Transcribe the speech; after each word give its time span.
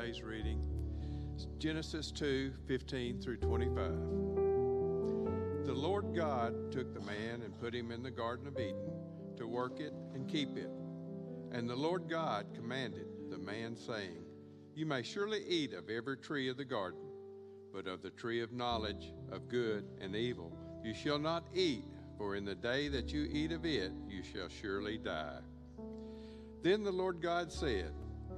today's 0.00 0.22
reading 0.22 0.62
Genesis 1.58 2.10
2 2.10 2.52
15 2.66 3.20
through 3.20 3.36
25. 3.36 3.76
The 5.66 5.74
Lord 5.74 6.14
God 6.14 6.72
took 6.72 6.94
the 6.94 7.02
man 7.02 7.42
and 7.42 7.58
put 7.60 7.74
him 7.74 7.90
in 7.90 8.02
the 8.02 8.10
Garden 8.10 8.46
of 8.46 8.58
Eden 8.58 8.90
to 9.36 9.46
work 9.46 9.78
it 9.78 9.92
and 10.14 10.26
keep 10.26 10.56
it. 10.56 10.70
And 11.52 11.68
the 11.68 11.76
Lord 11.76 12.08
God 12.08 12.46
commanded 12.54 13.08
the 13.30 13.36
man, 13.36 13.76
saying, 13.76 14.24
You 14.74 14.86
may 14.86 15.02
surely 15.02 15.44
eat 15.46 15.74
of 15.74 15.90
every 15.90 16.16
tree 16.16 16.48
of 16.48 16.56
the 16.56 16.64
garden, 16.64 17.10
but 17.70 17.86
of 17.86 18.00
the 18.00 18.10
tree 18.10 18.40
of 18.40 18.52
knowledge 18.52 19.12
of 19.30 19.48
good 19.48 19.84
and 20.00 20.16
evil 20.16 20.56
you 20.82 20.94
shall 20.94 21.18
not 21.18 21.44
eat, 21.52 21.84
for 22.16 22.36
in 22.36 22.46
the 22.46 22.54
day 22.54 22.88
that 22.88 23.12
you 23.12 23.28
eat 23.30 23.52
of 23.52 23.66
it 23.66 23.92
you 24.08 24.22
shall 24.22 24.48
surely 24.48 24.96
die. 24.96 25.40
Then 26.62 26.84
the 26.84 26.92
Lord 26.92 27.20
God 27.20 27.52
said, 27.52 27.92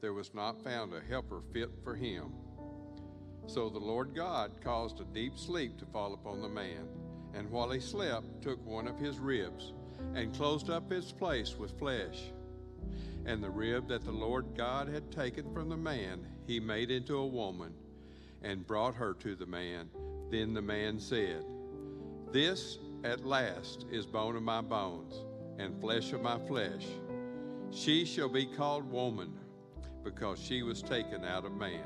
there 0.00 0.12
was 0.12 0.34
not 0.34 0.62
found 0.62 0.92
a 0.92 1.00
helper 1.00 1.40
fit 1.52 1.70
for 1.82 1.94
him. 1.94 2.32
So 3.46 3.68
the 3.68 3.78
Lord 3.78 4.14
God 4.14 4.52
caused 4.62 5.00
a 5.00 5.04
deep 5.04 5.38
sleep 5.38 5.78
to 5.78 5.86
fall 5.86 6.14
upon 6.14 6.42
the 6.42 6.48
man, 6.48 6.88
and 7.34 7.50
while 7.50 7.70
he 7.70 7.80
slept, 7.80 8.42
took 8.42 8.64
one 8.66 8.88
of 8.88 8.98
his 8.98 9.18
ribs, 9.18 9.72
and 10.14 10.34
closed 10.34 10.70
up 10.70 10.90
its 10.90 11.12
place 11.12 11.56
with 11.56 11.78
flesh. 11.78 12.32
And 13.24 13.42
the 13.42 13.50
rib 13.50 13.88
that 13.88 14.04
the 14.04 14.12
Lord 14.12 14.46
God 14.56 14.88
had 14.88 15.10
taken 15.10 15.52
from 15.52 15.68
the 15.68 15.76
man, 15.76 16.26
he 16.46 16.60
made 16.60 16.90
into 16.90 17.16
a 17.16 17.26
woman, 17.26 17.74
and 18.42 18.66
brought 18.66 18.94
her 18.94 19.14
to 19.14 19.34
the 19.34 19.46
man. 19.46 19.88
Then 20.30 20.54
the 20.54 20.62
man 20.62 20.98
said, 20.98 21.44
This 22.32 22.78
at 23.04 23.24
last 23.24 23.86
is 23.90 24.06
bone 24.06 24.36
of 24.36 24.42
my 24.42 24.60
bones, 24.60 25.14
and 25.58 25.80
flesh 25.80 26.12
of 26.12 26.22
my 26.22 26.38
flesh. 26.46 26.86
She 27.70 28.04
shall 28.04 28.28
be 28.28 28.46
called 28.46 28.90
woman, 28.90 29.38
because 30.06 30.38
she 30.40 30.62
was 30.62 30.80
taken 30.82 31.24
out 31.24 31.44
of 31.44 31.52
man. 31.52 31.82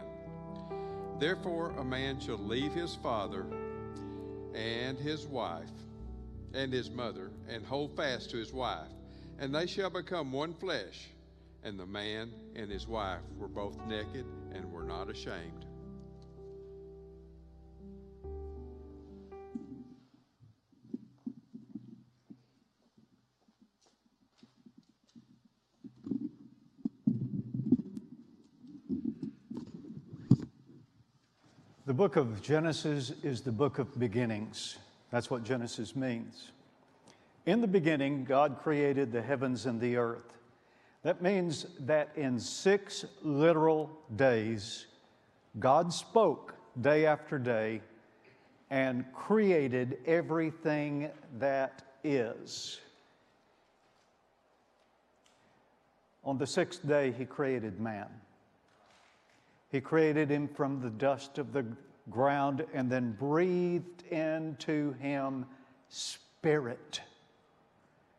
Therefore, 1.18 1.70
a 1.78 1.84
man 1.84 2.20
shall 2.20 2.36
leave 2.36 2.72
his 2.74 2.94
father 2.96 3.46
and 4.54 4.98
his 4.98 5.26
wife 5.26 5.70
and 6.52 6.72
his 6.72 6.90
mother, 6.90 7.30
and 7.48 7.64
hold 7.64 7.96
fast 7.96 8.30
to 8.30 8.36
his 8.36 8.52
wife, 8.52 8.88
and 9.38 9.54
they 9.54 9.66
shall 9.66 9.88
become 9.88 10.32
one 10.32 10.52
flesh. 10.54 11.08
And 11.62 11.78
the 11.78 11.86
man 11.86 12.30
and 12.56 12.70
his 12.70 12.86
wife 12.86 13.20
were 13.38 13.48
both 13.48 13.78
naked 13.86 14.26
and 14.52 14.70
were 14.72 14.82
not 14.82 15.08
ashamed. 15.08 15.64
The 31.90 31.94
book 31.94 32.14
of 32.14 32.40
Genesis 32.40 33.10
is 33.24 33.40
the 33.40 33.50
book 33.50 33.80
of 33.80 33.98
beginnings. 33.98 34.78
That's 35.10 35.28
what 35.28 35.42
Genesis 35.42 35.96
means. 35.96 36.52
In 37.46 37.60
the 37.60 37.66
beginning, 37.66 38.22
God 38.22 38.58
created 38.62 39.10
the 39.10 39.20
heavens 39.20 39.66
and 39.66 39.80
the 39.80 39.96
earth. 39.96 40.38
That 41.02 41.20
means 41.20 41.66
that 41.80 42.10
in 42.14 42.38
six 42.38 43.04
literal 43.22 43.90
days, 44.14 44.86
God 45.58 45.92
spoke 45.92 46.54
day 46.80 47.06
after 47.06 47.40
day 47.40 47.80
and 48.70 49.04
created 49.12 49.98
everything 50.06 51.10
that 51.40 51.82
is. 52.04 52.78
On 56.24 56.38
the 56.38 56.46
sixth 56.46 56.86
day, 56.86 57.10
He 57.10 57.24
created 57.24 57.80
man. 57.80 58.06
He 59.70 59.80
created 59.80 60.30
him 60.30 60.48
from 60.48 60.80
the 60.80 60.90
dust 60.90 61.38
of 61.38 61.52
the 61.52 61.64
ground 62.10 62.64
and 62.74 62.90
then 62.90 63.12
breathed 63.12 64.02
into 64.10 64.92
him 64.94 65.46
spirit. 65.88 67.00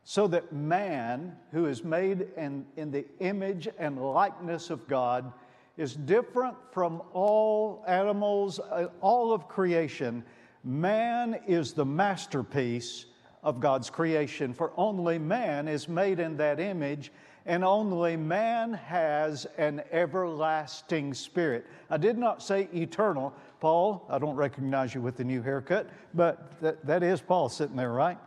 So 0.03 0.27
that 0.27 0.51
man, 0.51 1.35
who 1.51 1.67
is 1.67 1.83
made 1.83 2.27
in, 2.37 2.65
in 2.75 2.91
the 2.91 3.05
image 3.19 3.67
and 3.77 4.01
likeness 4.01 4.69
of 4.69 4.87
God, 4.87 5.31
is 5.77 5.95
different 5.95 6.55
from 6.71 7.01
all 7.13 7.83
animals, 7.87 8.59
uh, 8.59 8.87
all 9.01 9.33
of 9.33 9.47
creation. 9.47 10.23
Man 10.63 11.39
is 11.47 11.73
the 11.73 11.85
masterpiece 11.85 13.05
of 13.43 13.59
God's 13.59 13.89
creation, 13.89 14.53
for 14.53 14.71
only 14.77 15.17
man 15.17 15.67
is 15.67 15.87
made 15.87 16.19
in 16.19 16.37
that 16.37 16.59
image 16.59 17.11
and 17.45 17.63
only 17.63 18.15
man 18.15 18.73
has 18.73 19.47
an 19.57 19.81
everlasting 19.91 21.13
spirit. 21.13 21.65
I 21.89 21.97
did 21.97 22.17
not 22.17 22.43
say 22.43 22.67
eternal. 22.73 23.33
Paul, 23.59 24.05
I 24.09 24.19
don't 24.19 24.35
recognize 24.35 24.93
you 24.93 25.01
with 25.01 25.17
the 25.17 25.23
new 25.23 25.41
haircut, 25.41 25.89
but 26.13 26.59
that, 26.61 26.85
that 26.85 27.03
is 27.03 27.21
Paul 27.21 27.49
sitting 27.49 27.75
there, 27.75 27.91
right? 27.91 28.17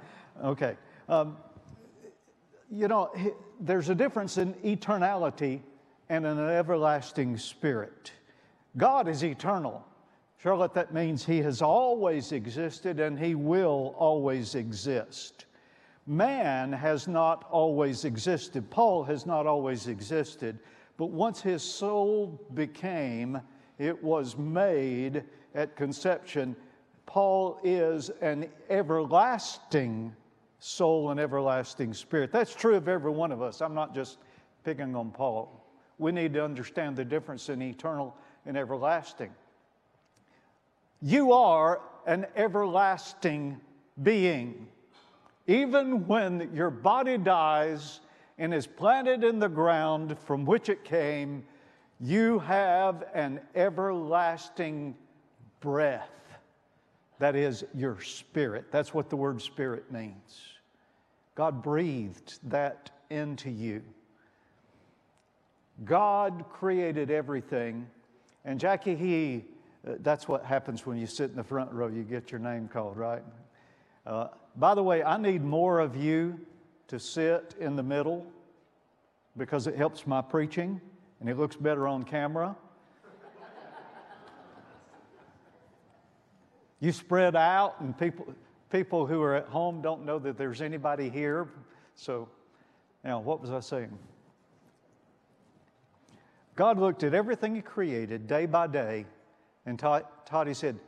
Okay. 0.42 0.76
Um, 1.08 1.36
you 2.70 2.88
know, 2.88 3.14
there's 3.60 3.88
a 3.88 3.94
difference 3.94 4.38
in 4.38 4.54
eternality 4.54 5.60
and 6.08 6.26
an 6.26 6.38
everlasting 6.38 7.36
spirit. 7.36 8.12
God 8.76 9.08
is 9.08 9.24
eternal. 9.24 9.84
Charlotte, 10.42 10.74
that 10.74 10.92
means 10.92 11.24
He 11.24 11.38
has 11.38 11.62
always 11.62 12.32
existed 12.32 13.00
and 13.00 13.18
He 13.18 13.34
will 13.34 13.94
always 13.96 14.54
exist. 14.54 15.46
Man 16.06 16.72
has 16.72 17.08
not 17.08 17.46
always 17.50 18.04
existed. 18.04 18.68
Paul 18.70 19.04
has 19.04 19.24
not 19.24 19.46
always 19.46 19.88
existed. 19.88 20.58
But 20.96 21.06
once 21.06 21.40
his 21.40 21.62
soul 21.62 22.40
became, 22.54 23.40
it 23.78 24.02
was 24.02 24.36
made 24.36 25.24
at 25.54 25.76
conception. 25.76 26.54
Paul 27.06 27.58
is 27.64 28.10
an 28.20 28.48
everlasting 28.68 30.14
soul 30.58 31.10
and 31.10 31.18
everlasting 31.18 31.92
spirit. 31.94 32.30
That's 32.32 32.54
true 32.54 32.74
of 32.76 32.88
every 32.88 33.10
one 33.10 33.32
of 33.32 33.42
us. 33.42 33.60
I'm 33.60 33.74
not 33.74 33.94
just 33.94 34.18
picking 34.62 34.94
on 34.94 35.10
Paul. 35.10 35.64
We 35.98 36.12
need 36.12 36.32
to 36.34 36.44
understand 36.44 36.96
the 36.96 37.04
difference 37.04 37.48
in 37.48 37.62
eternal 37.62 38.16
and 38.46 38.56
everlasting. 38.56 39.30
You 41.00 41.32
are 41.32 41.80
an 42.06 42.26
everlasting 42.36 43.60
being. 44.02 44.68
Even 45.46 46.06
when 46.06 46.50
your 46.54 46.70
body 46.70 47.18
dies 47.18 48.00
and 48.38 48.54
is 48.54 48.66
planted 48.66 49.24
in 49.24 49.38
the 49.38 49.48
ground 49.48 50.18
from 50.18 50.44
which 50.44 50.68
it 50.68 50.84
came, 50.84 51.44
you 52.00 52.38
have 52.40 53.04
an 53.14 53.40
everlasting 53.54 54.96
breath. 55.60 56.10
That 57.18 57.36
is 57.36 57.64
your 57.74 58.00
spirit. 58.00 58.66
That's 58.70 58.92
what 58.92 59.08
the 59.08 59.16
word 59.16 59.40
spirit 59.40 59.92
means. 59.92 60.40
God 61.34 61.62
breathed 61.62 62.38
that 62.50 62.90
into 63.10 63.50
you. 63.50 63.82
God 65.84 66.44
created 66.50 67.10
everything. 67.10 67.86
And 68.44 68.60
Jackie, 68.60 68.94
he, 68.94 69.44
uh, 69.86 69.94
that's 70.00 70.28
what 70.28 70.44
happens 70.44 70.86
when 70.86 70.96
you 70.96 71.06
sit 71.06 71.30
in 71.30 71.36
the 71.36 71.44
front 71.44 71.72
row, 71.72 71.88
you 71.88 72.02
get 72.02 72.30
your 72.30 72.40
name 72.40 72.68
called, 72.68 72.96
right? 72.96 73.22
Uh, 74.06 74.28
by 74.56 74.74
the 74.74 74.82
way, 74.82 75.02
I 75.02 75.16
need 75.16 75.42
more 75.42 75.80
of 75.80 75.96
you 75.96 76.38
to 76.88 76.98
sit 76.98 77.54
in 77.58 77.76
the 77.76 77.82
middle 77.82 78.26
because 79.36 79.66
it 79.66 79.76
helps 79.76 80.06
my 80.06 80.20
preaching 80.20 80.80
and 81.20 81.28
it 81.28 81.38
looks 81.38 81.56
better 81.56 81.88
on 81.88 82.02
camera. 82.02 82.54
you 86.80 86.92
spread 86.92 87.34
out, 87.34 87.80
and 87.80 87.98
people, 87.98 88.34
people 88.70 89.06
who 89.06 89.22
are 89.22 89.34
at 89.34 89.46
home 89.46 89.80
don't 89.80 90.04
know 90.04 90.18
that 90.18 90.36
there's 90.36 90.60
anybody 90.60 91.08
here. 91.08 91.48
So, 91.94 92.28
now, 93.02 93.20
what 93.20 93.40
was 93.40 93.50
I 93.50 93.60
saying? 93.60 93.96
God 96.56 96.78
looked 96.78 97.02
at 97.02 97.14
everything 97.14 97.54
He 97.54 97.62
created 97.62 98.26
day 98.26 98.44
by 98.44 98.66
day, 98.66 99.06
and 99.64 99.78
Toddy 99.78 100.52
said, 100.52 100.78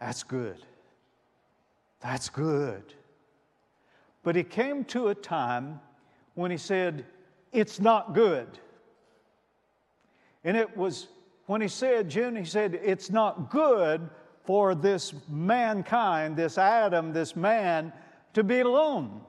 That's 0.00 0.24
good. 0.24 0.58
That's 2.00 2.28
good. 2.28 2.94
But 4.22 4.36
he 4.36 4.44
came 4.44 4.84
to 4.86 5.08
a 5.08 5.14
time 5.14 5.80
when 6.34 6.50
he 6.50 6.56
said, 6.56 7.04
It's 7.52 7.80
not 7.80 8.14
good. 8.14 8.58
And 10.44 10.56
it 10.56 10.76
was 10.76 11.08
when 11.48 11.62
he 11.62 11.68
said, 11.68 12.10
June, 12.10 12.36
he 12.36 12.44
said, 12.44 12.78
it's 12.82 13.10
not 13.10 13.50
good 13.50 14.08
for 14.44 14.74
this 14.74 15.14
mankind, 15.28 16.36
this 16.36 16.58
Adam, 16.58 17.14
this 17.14 17.34
man, 17.34 17.90
to 18.34 18.44
be 18.44 18.60
alone. 18.60 19.22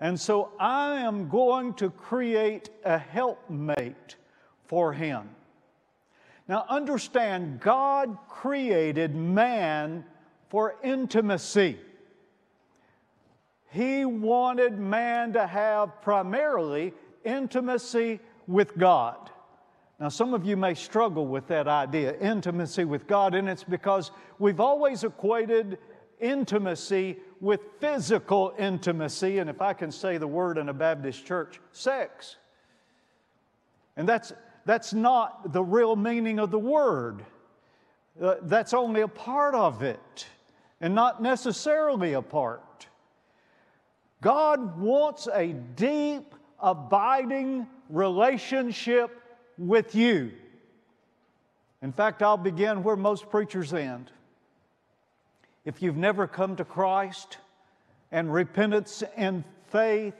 And 0.00 0.18
so 0.18 0.52
I 0.58 1.00
am 1.00 1.28
going 1.28 1.74
to 1.74 1.90
create 1.90 2.70
a 2.84 2.96
helpmate 2.96 4.16
for 4.64 4.94
him. 4.94 5.28
Now, 6.48 6.64
understand, 6.68 7.60
God 7.60 8.16
created 8.26 9.14
man 9.14 10.02
for 10.48 10.76
intimacy. 10.82 11.78
He 13.70 14.04
wanted 14.04 14.78
man 14.78 15.32
to 15.34 15.46
have 15.46 16.00
primarily 16.00 16.94
intimacy 17.24 18.20
with 18.46 18.76
God. 18.78 19.30
Now, 19.98 20.08
some 20.08 20.34
of 20.34 20.44
you 20.44 20.56
may 20.56 20.74
struggle 20.74 21.26
with 21.26 21.46
that 21.48 21.66
idea, 21.66 22.16
intimacy 22.18 22.84
with 22.84 23.06
God, 23.06 23.34
and 23.34 23.48
it's 23.48 23.64
because 23.64 24.10
we've 24.38 24.60
always 24.60 25.04
equated 25.04 25.78
intimacy 26.20 27.16
with 27.40 27.60
physical 27.80 28.54
intimacy, 28.58 29.38
and 29.38 29.50
if 29.50 29.60
I 29.60 29.72
can 29.72 29.90
say 29.90 30.18
the 30.18 30.26
word 30.26 30.58
in 30.58 30.68
a 30.68 30.74
Baptist 30.74 31.26
church, 31.26 31.60
sex. 31.72 32.36
And 33.96 34.08
that's, 34.08 34.32
that's 34.64 34.92
not 34.92 35.52
the 35.52 35.62
real 35.62 35.96
meaning 35.96 36.38
of 36.38 36.50
the 36.50 36.58
word. 36.58 37.24
Uh, 38.20 38.36
that's 38.42 38.74
only 38.74 39.02
a 39.02 39.08
part 39.08 39.54
of 39.54 39.82
it, 39.82 40.26
and 40.80 40.94
not 40.94 41.22
necessarily 41.22 42.12
apart. 42.12 42.86
God 44.20 44.78
wants 44.78 45.28
a 45.32 45.52
deep, 45.52 46.34
abiding 46.60 47.66
relationship 47.88 49.10
with 49.58 49.94
you. 49.94 50.32
In 51.82 51.92
fact, 51.92 52.22
I'll 52.22 52.36
begin 52.36 52.82
where 52.82 52.96
most 52.96 53.30
preachers 53.30 53.72
end. 53.72 54.10
If 55.64 55.82
you've 55.82 55.96
never 55.96 56.26
come 56.26 56.56
to 56.56 56.64
Christ 56.64 57.38
and 58.10 58.32
repentance 58.32 59.02
and 59.16 59.44
faith, 59.68 60.14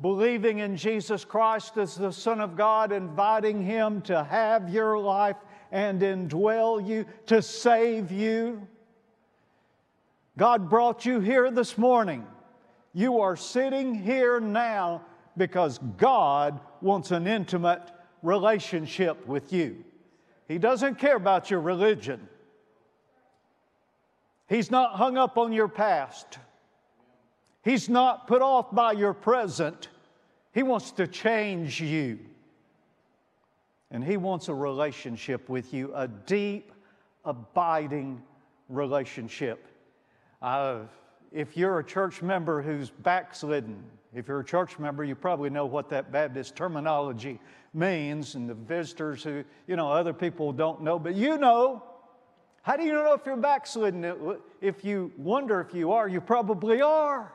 believing 0.00 0.58
in 0.58 0.76
Jesus 0.76 1.24
Christ 1.24 1.76
as 1.76 1.94
the 1.94 2.12
Son 2.12 2.40
of 2.40 2.56
God, 2.56 2.92
inviting 2.92 3.62
Him 3.62 4.02
to 4.02 4.24
have 4.24 4.68
your 4.68 4.98
life 4.98 5.36
and 5.70 6.00
indwell 6.00 6.86
you, 6.86 7.06
to 7.26 7.40
save 7.40 8.10
you. 8.10 8.66
God 10.36 10.68
brought 10.68 11.06
you 11.06 11.20
here 11.20 11.50
this 11.50 11.78
morning. 11.78 12.26
You 12.92 13.20
are 13.20 13.36
sitting 13.36 13.94
here 13.94 14.40
now 14.40 15.02
because 15.36 15.78
God 15.96 16.58
wants 16.80 17.12
an 17.12 17.26
intimate 17.26 17.82
relationship 18.22 19.26
with 19.26 19.52
you. 19.52 19.84
He 20.48 20.58
doesn't 20.58 20.96
care 20.96 21.16
about 21.16 21.50
your 21.50 21.60
religion. 21.60 22.28
He's 24.48 24.70
not 24.70 24.96
hung 24.96 25.16
up 25.16 25.38
on 25.38 25.52
your 25.52 25.68
past. 25.68 26.38
He's 27.62 27.88
not 27.88 28.26
put 28.26 28.42
off 28.42 28.74
by 28.74 28.92
your 28.92 29.14
present. 29.14 29.88
He 30.52 30.62
wants 30.62 30.92
to 30.92 31.06
change 31.06 31.80
you. 31.80 32.18
And 33.90 34.04
He 34.04 34.16
wants 34.16 34.48
a 34.48 34.54
relationship 34.54 35.48
with 35.48 35.72
you, 35.72 35.92
a 35.94 36.08
deep, 36.08 36.72
abiding 37.24 38.20
relationship. 38.68 39.66
Uh, 40.44 40.80
if 41.32 41.56
you're 41.56 41.78
a 41.78 41.84
church 41.84 42.20
member 42.20 42.60
who's 42.60 42.90
backslidden, 42.90 43.82
if 44.14 44.28
you're 44.28 44.40
a 44.40 44.44
church 44.44 44.78
member, 44.78 45.02
you 45.02 45.14
probably 45.14 45.48
know 45.48 45.64
what 45.64 45.88
that 45.88 46.12
Baptist 46.12 46.54
terminology 46.54 47.40
means, 47.72 48.34
and 48.34 48.46
the 48.46 48.52
visitors 48.52 49.22
who, 49.22 49.42
you 49.66 49.74
know, 49.74 49.90
other 49.90 50.12
people 50.12 50.52
don't 50.52 50.82
know, 50.82 50.98
but 50.98 51.14
you 51.14 51.38
know. 51.38 51.82
How 52.60 52.76
do 52.76 52.84
you 52.84 52.92
know 52.92 53.14
if 53.14 53.24
you're 53.24 53.38
backslidden? 53.38 54.36
If 54.60 54.84
you 54.84 55.12
wonder 55.16 55.62
if 55.62 55.74
you 55.74 55.92
are, 55.92 56.06
you 56.06 56.20
probably 56.20 56.82
are. 56.82 57.32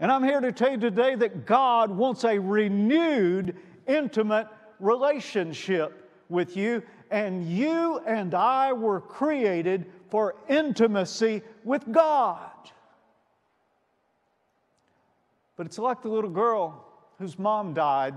And 0.00 0.12
I'm 0.12 0.22
here 0.22 0.40
to 0.40 0.52
tell 0.52 0.72
you 0.72 0.78
today 0.78 1.14
that 1.14 1.46
God 1.46 1.90
wants 1.90 2.24
a 2.24 2.38
renewed, 2.38 3.56
intimate 3.86 4.48
relationship 4.78 6.10
with 6.28 6.58
you, 6.58 6.82
and 7.10 7.50
you 7.50 8.00
and 8.06 8.34
I 8.34 8.74
were 8.74 9.00
created 9.00 9.86
for 10.10 10.36
intimacy 10.48 11.42
with 11.64 11.90
God. 11.90 12.50
But 15.56 15.66
it's 15.66 15.78
like 15.78 16.02
the 16.02 16.08
little 16.08 16.30
girl 16.30 16.86
whose 17.18 17.38
mom 17.38 17.74
died. 17.74 18.14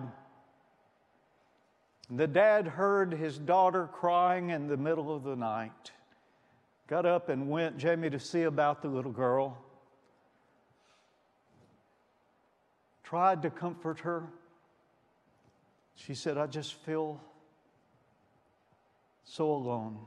The 2.09 2.27
dad 2.27 2.67
heard 2.67 3.13
his 3.13 3.37
daughter 3.37 3.87
crying 3.91 4.49
in 4.49 4.67
the 4.67 4.77
middle 4.77 5.15
of 5.15 5.23
the 5.23 5.35
night. 5.35 5.91
Got 6.87 7.05
up 7.05 7.29
and 7.29 7.49
went, 7.49 7.77
Jamie, 7.77 8.09
to 8.09 8.19
see 8.19 8.43
about 8.43 8.81
the 8.81 8.87
little 8.87 9.11
girl. 9.11 9.57
Tried 13.03 13.41
to 13.43 13.49
comfort 13.49 13.99
her. 13.99 14.23
She 15.95 16.13
said, 16.13 16.37
I 16.37 16.47
just 16.47 16.73
feel 16.73 17.21
so 19.25 19.51
alone 19.51 19.97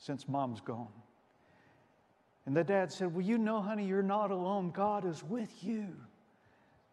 since 0.00 0.26
mom's 0.28 0.60
gone. 0.60 0.88
And 2.46 2.56
the 2.56 2.64
dad 2.64 2.90
said, 2.90 3.14
Well, 3.14 3.24
you 3.24 3.38
know, 3.38 3.60
honey, 3.60 3.86
you're 3.86 4.02
not 4.02 4.30
alone. 4.30 4.70
God 4.70 5.04
is 5.04 5.22
with 5.22 5.62
you. 5.62 5.86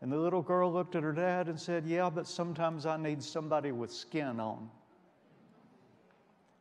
And 0.02 0.12
the 0.12 0.18
little 0.18 0.44
girl 0.44 0.72
looked 0.72 0.96
at 0.96 1.02
her 1.02 1.14
dad 1.14 1.48
and 1.48 1.60
said, 1.60 1.86
Yeah, 1.86 2.10
but 2.10 2.28
sometimes 2.28 2.86
I 2.86 2.98
need 2.98 3.24
somebody 3.24 3.72
with 3.72 3.92
skin 3.92 4.40
on. 4.40 4.70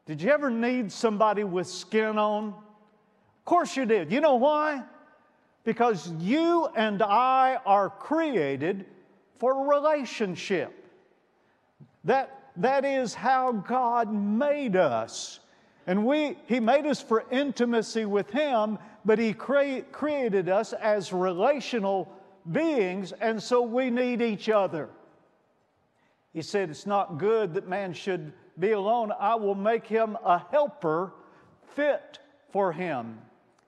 Did 0.07 0.23
you 0.23 0.31
ever 0.31 0.51
need 0.51 0.91
somebody 0.91 1.43
with 1.45 1.67
skin 1.67 2.17
on? 2.17 2.49
Of 2.49 3.45
course 3.45 3.77
you 3.77 3.85
did. 3.85 4.13
You 4.13 4.21
know 4.21 4.37
why? 4.37 4.83
Because 5.65 6.13
you 6.21 6.69
and 6.77 7.03
I 7.03 7.59
are 7.67 7.91
created 7.91 8.87
for 9.39 9.69
relationship. 9.69 10.73
That, 12.05 12.53
that 12.57 12.85
is 12.85 13.15
how 13.15 13.51
God 13.51 14.13
made 14.15 14.77
us. 14.77 15.41
And 15.87 16.05
we, 16.05 16.37
He 16.47 16.61
made 16.61 16.87
us 16.87 17.01
for 17.01 17.25
intimacy 17.31 18.05
with 18.05 18.31
Him, 18.31 18.79
but 19.05 19.19
He 19.19 19.33
cre- 19.33 19.81
created 19.93 20.49
us 20.49 20.73
as 20.73 21.13
relational 21.13 22.13
beings, 22.51 23.13
and 23.13 23.43
so 23.43 23.63
we 23.63 23.91
need 23.91 24.23
each 24.23 24.49
other. 24.49 24.89
He 26.33 26.43
said, 26.43 26.71
It's 26.71 26.87
not 26.87 27.19
good 27.19 27.55
that 27.55 27.69
man 27.69 27.93
should 27.93 28.33
be 28.59 28.73
alone. 28.73 29.13
I 29.19 29.35
will 29.35 29.55
make 29.55 29.87
him 29.87 30.17
a 30.25 30.39
helper 30.51 31.13
fit 31.75 32.19
for 32.53 32.73
him. 32.73 33.19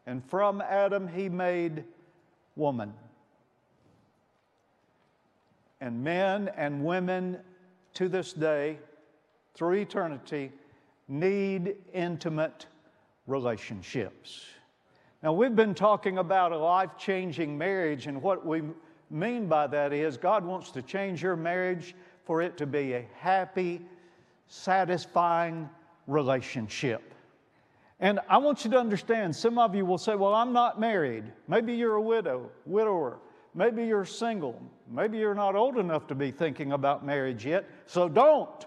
And 0.07 0.25
from 0.25 0.61
Adam, 0.61 1.09
he 1.09 1.28
made 1.28 1.85
woman. 2.57 2.95
And 5.81 6.02
men 6.02 6.50
and 6.57 6.85
women 6.85 7.38
to 7.95 8.09
this 8.09 8.33
day, 8.33 8.78
through 9.54 9.75
eternity, 9.75 10.52
need 11.09 11.77
intimate 11.93 12.67
relationships. 13.27 14.45
Now, 15.23 15.33
we've 15.33 15.57
been 15.57 15.75
talking 15.75 16.19
about 16.19 16.53
a 16.53 16.57
life 16.57 16.91
changing 16.97 17.59
marriage, 17.59 18.07
and 18.07 18.23
what 18.23 18.47
we 18.47 18.62
mean 19.11 19.47
by 19.47 19.67
that 19.67 19.93
is 19.93 20.17
God 20.17 20.45
wants 20.45 20.71
to 20.73 20.83
change 20.83 21.23
your 21.23 21.35
marriage 21.35 21.95
for 22.25 22.43
it 22.43 22.57
to 22.59 22.67
be 22.67 22.93
a 22.93 23.05
happy, 23.17 23.81
satisfying 24.47 25.69
relationship. 26.07 27.03
And 28.00 28.21
I 28.29 28.38
want 28.38 28.65
you 28.65 28.71
to 28.71 28.79
understand 28.79 29.35
some 29.35 29.59
of 29.59 29.75
you 29.75 29.85
will 29.85 29.99
say, 29.99 30.15
Well, 30.15 30.35
I'm 30.35 30.53
not 30.53 30.79
married. 30.79 31.25
Maybe 31.49 31.75
you're 31.75 31.95
a 31.95 32.03
widow, 32.03 32.50
widower. 32.65 33.19
Maybe 33.55 33.87
you're 33.87 34.05
single. 34.05 34.61
Maybe 34.88 35.19
you're 35.19 35.35
not 35.35 35.57
old 35.57 35.79
enough 35.79 36.07
to 36.09 36.15
be 36.15 36.31
thinking 36.31 36.73
about 36.73 37.05
marriage 37.05 37.45
yet, 37.45 37.69
so 37.87 38.09
don't. 38.09 38.67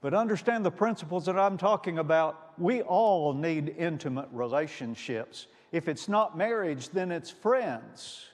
But 0.00 0.14
understand 0.14 0.64
the 0.64 0.70
principles 0.70 1.26
that 1.26 1.38
I'm 1.38 1.58
talking 1.58 1.98
about. 1.98 2.52
We 2.58 2.82
all 2.82 3.32
need 3.32 3.74
intimate 3.76 4.28
relationships. 4.32 5.48
If 5.72 5.88
it's 5.88 6.08
not 6.08 6.38
marriage, 6.38 6.88
then 6.90 7.10
it's 7.10 7.30
friends, 7.30 8.26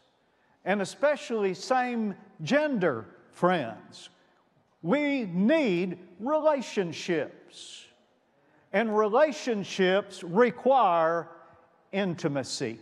and 0.65 0.81
especially 0.83 1.55
same 1.55 2.15
gender 2.43 3.07
friends. 3.33 4.11
We 4.83 5.25
need 5.25 5.99
relationships, 6.21 7.87
and 8.73 8.97
relationships 8.97 10.23
require 10.23 11.29
intimacy. 11.93 12.79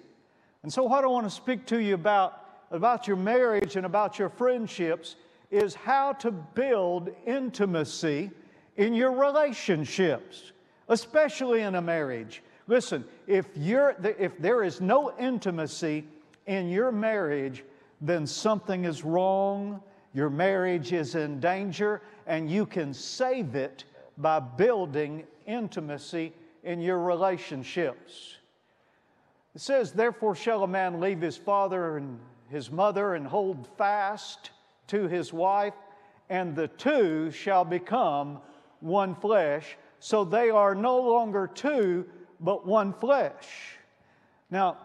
And 0.62 0.72
so, 0.72 0.82
what 0.84 1.04
I 1.04 1.06
want 1.06 1.26
to 1.26 1.30
speak 1.30 1.64
to 1.66 1.78
you 1.80 1.94
about, 1.94 2.64
about 2.72 3.06
your 3.06 3.16
marriage 3.16 3.76
and 3.76 3.86
about 3.86 4.18
your 4.18 4.28
friendships 4.28 5.16
is 5.50 5.74
how 5.74 6.12
to 6.14 6.30
build 6.30 7.10
intimacy 7.26 8.30
in 8.76 8.94
your 8.94 9.12
relationships, 9.12 10.52
especially 10.88 11.62
in 11.62 11.74
a 11.74 11.82
marriage. 11.82 12.42
Listen, 12.66 13.04
if, 13.26 13.46
you're, 13.54 13.96
if 14.18 14.38
there 14.38 14.62
is 14.62 14.80
no 14.80 15.12
intimacy, 15.18 16.04
in 16.46 16.68
your 16.68 16.92
marriage, 16.92 17.64
then 18.00 18.26
something 18.26 18.84
is 18.84 19.04
wrong, 19.04 19.80
your 20.14 20.30
marriage 20.30 20.92
is 20.92 21.14
in 21.14 21.40
danger, 21.40 22.02
and 22.26 22.50
you 22.50 22.66
can 22.66 22.92
save 22.92 23.54
it 23.54 23.84
by 24.18 24.40
building 24.40 25.24
intimacy 25.46 26.32
in 26.64 26.80
your 26.80 26.98
relationships. 26.98 28.36
It 29.54 29.60
says, 29.60 29.92
Therefore, 29.92 30.34
shall 30.34 30.64
a 30.64 30.68
man 30.68 31.00
leave 31.00 31.20
his 31.20 31.36
father 31.36 31.96
and 31.96 32.18
his 32.48 32.70
mother 32.70 33.14
and 33.14 33.26
hold 33.26 33.66
fast 33.78 34.50
to 34.88 35.08
his 35.08 35.32
wife, 35.32 35.74
and 36.28 36.54
the 36.54 36.68
two 36.68 37.30
shall 37.30 37.64
become 37.64 38.40
one 38.82 39.14
flesh. 39.14 39.76
So 40.00 40.24
they 40.24 40.50
are 40.50 40.74
no 40.74 41.00
longer 41.00 41.46
two, 41.46 42.06
but 42.40 42.66
one 42.66 42.92
flesh. 42.92 43.78
Now, 44.50 44.78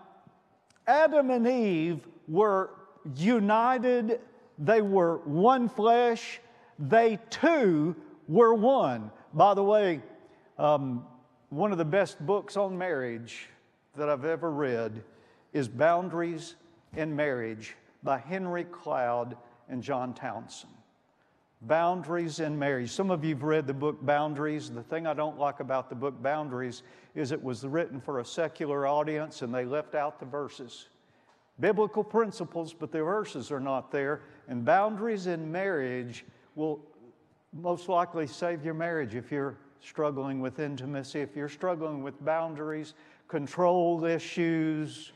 Adam 0.86 1.32
and 1.32 1.48
Eve 1.48 2.08
were 2.28 2.70
united, 3.16 4.22
they 4.58 4.82
were 4.82 5.18
one 5.26 5.68
flesh, 5.70 6.40
they 6.80 7.20
too 7.30 7.96
were 8.28 8.54
one. 8.54 9.12
By 9.34 9.54
the 9.54 9.64
way, 9.64 10.02
um, 10.58 11.06
one 11.50 11.72
of 11.72 11.78
the 11.78 11.86
best 11.86 12.24
books 12.26 12.58
on 12.58 12.78
marriage 12.78 13.50
that 13.96 14.10
I've 14.10 14.26
ever 14.26 14.52
read 14.52 15.04
is 15.54 15.68
Boundaries 15.68 16.56
in 16.96 17.16
Marriage 17.16 17.76
by 18.04 18.20
Henry 18.20 18.64
Cloud 18.66 19.36
and 19.70 19.82
John 19.82 20.14
Townsend. 20.14 20.77
Boundaries 21.62 22.40
in 22.40 22.58
Marriage. 22.58 22.92
Some 22.92 23.10
of 23.10 23.24
you 23.24 23.34
have 23.34 23.44
read 23.44 23.68
the 23.68 23.74
book 23.74 24.06
Boundaries. 24.06 24.70
The 24.70 24.84
thing 24.84 25.08
I 25.08 25.14
don't 25.14 25.40
like 25.40 25.60
about 25.60 25.90
the 25.90 25.96
book 25.96 26.22
Boundaries 26.22 26.84
is 27.16 27.32
it 27.32 27.42
was 27.42 27.66
written 27.66 28.00
for 28.00 28.20
a 28.20 28.26
secular 28.26 28.86
audience 28.86 29.42
and 29.42 29.54
they 29.54 29.66
left 29.66 29.96
out 29.96 30.20
the 30.20 30.26
verses. 30.26 30.90
Biblical 31.60 32.04
principles, 32.04 32.74
but 32.74 32.92
the 32.92 33.04
verses 33.04 33.52
are 33.52 33.60
not 33.60 33.92
there. 33.92 34.22
And 34.48 34.64
boundaries 34.64 35.26
in 35.26 35.52
marriage 35.52 36.26
will 36.54 36.80
most 37.54 37.90
likely 37.90 38.28
save 38.28 38.64
your 38.64 38.76
marriage 38.76 39.16
if 39.16 39.32
you're 39.32 39.58
struggling 39.82 40.40
with 40.40 40.60
intimacy, 40.60 41.22
if 41.22 41.36
you're 41.36 41.50
struggling 41.50 42.04
with 42.04 42.24
boundaries, 42.24 42.94
control 43.28 44.06
issues, 44.06 45.12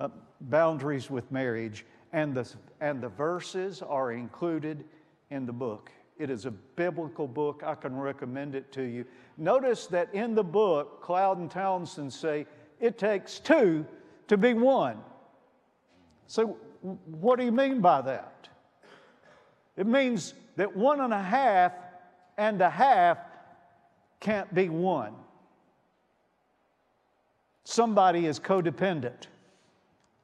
uh, 0.00 0.08
boundaries 0.40 1.10
with 1.10 1.30
marriage. 1.30 1.84
And 2.14 2.34
the, 2.34 2.50
and 2.80 3.02
the 3.02 3.10
verses 3.10 3.82
are 3.82 4.12
included 4.12 4.84
in 5.32 5.46
the 5.46 5.52
book. 5.52 5.90
It 6.18 6.30
is 6.30 6.44
a 6.44 6.50
biblical 6.50 7.26
book. 7.26 7.62
I 7.66 7.74
can 7.74 7.96
recommend 7.96 8.54
it 8.54 8.70
to 8.72 8.82
you. 8.82 9.04
Notice 9.38 9.86
that 9.88 10.14
in 10.14 10.34
the 10.34 10.44
book, 10.44 11.02
Cloud 11.02 11.38
and 11.38 11.50
Townsend 11.50 12.12
say 12.12 12.46
it 12.78 12.98
takes 12.98 13.38
two 13.38 13.86
to 14.28 14.36
be 14.36 14.52
one. 14.52 14.98
So, 16.26 16.58
what 17.06 17.38
do 17.38 17.44
you 17.44 17.52
mean 17.52 17.80
by 17.80 18.02
that? 18.02 18.48
It 19.76 19.86
means 19.86 20.34
that 20.56 20.76
one 20.76 21.00
and 21.00 21.12
a 21.12 21.22
half 21.22 21.72
and 22.36 22.60
a 22.60 22.70
half 22.70 23.18
can't 24.20 24.52
be 24.54 24.68
one. 24.68 25.14
Somebody 27.64 28.26
is 28.26 28.38
codependent. 28.38 29.26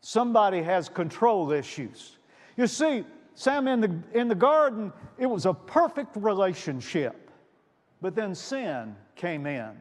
Somebody 0.00 0.62
has 0.62 0.88
control 0.88 1.50
issues. 1.50 2.19
You 2.57 2.67
see, 2.67 3.05
Sam, 3.38 3.68
in 3.68 3.80
the, 3.80 3.97
in 4.14 4.26
the 4.26 4.35
garden, 4.35 4.92
it 5.16 5.26
was 5.26 5.47
a 5.47 5.54
perfect 5.54 6.16
relationship. 6.16 7.30
But 8.00 8.16
then 8.16 8.35
sin 8.35 8.97
came 9.14 9.47
in. 9.47 9.76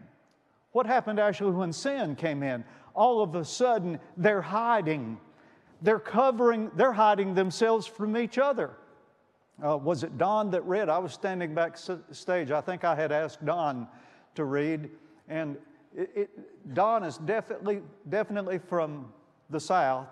What 0.73 0.85
happened 0.85 1.19
actually 1.19 1.53
when 1.53 1.73
sin 1.73 2.15
came 2.15 2.43
in? 2.43 2.63
All 2.93 3.19
of 3.19 3.33
a 3.33 3.43
sudden, 3.43 3.99
they're 4.15 4.43
hiding. 4.43 5.17
They're 5.81 5.97
covering, 5.97 6.69
they're 6.75 6.93
hiding 6.93 7.33
themselves 7.33 7.87
from 7.87 8.15
each 8.15 8.37
other. 8.37 8.77
Uh, 9.65 9.75
was 9.75 10.03
it 10.03 10.19
Don 10.19 10.51
that 10.51 10.61
read? 10.61 10.87
I 10.87 10.99
was 10.99 11.11
standing 11.11 11.55
backstage. 11.55 12.51
I 12.51 12.61
think 12.61 12.83
I 12.83 12.93
had 12.93 13.11
asked 13.11 13.43
Don 13.43 13.87
to 14.35 14.45
read. 14.45 14.87
And 15.29 15.57
it, 15.95 16.11
it, 16.15 16.75
Don 16.75 17.03
is 17.03 17.17
definitely, 17.17 17.81
definitely 18.07 18.59
from 18.59 19.11
the 19.49 19.59
South 19.59 20.05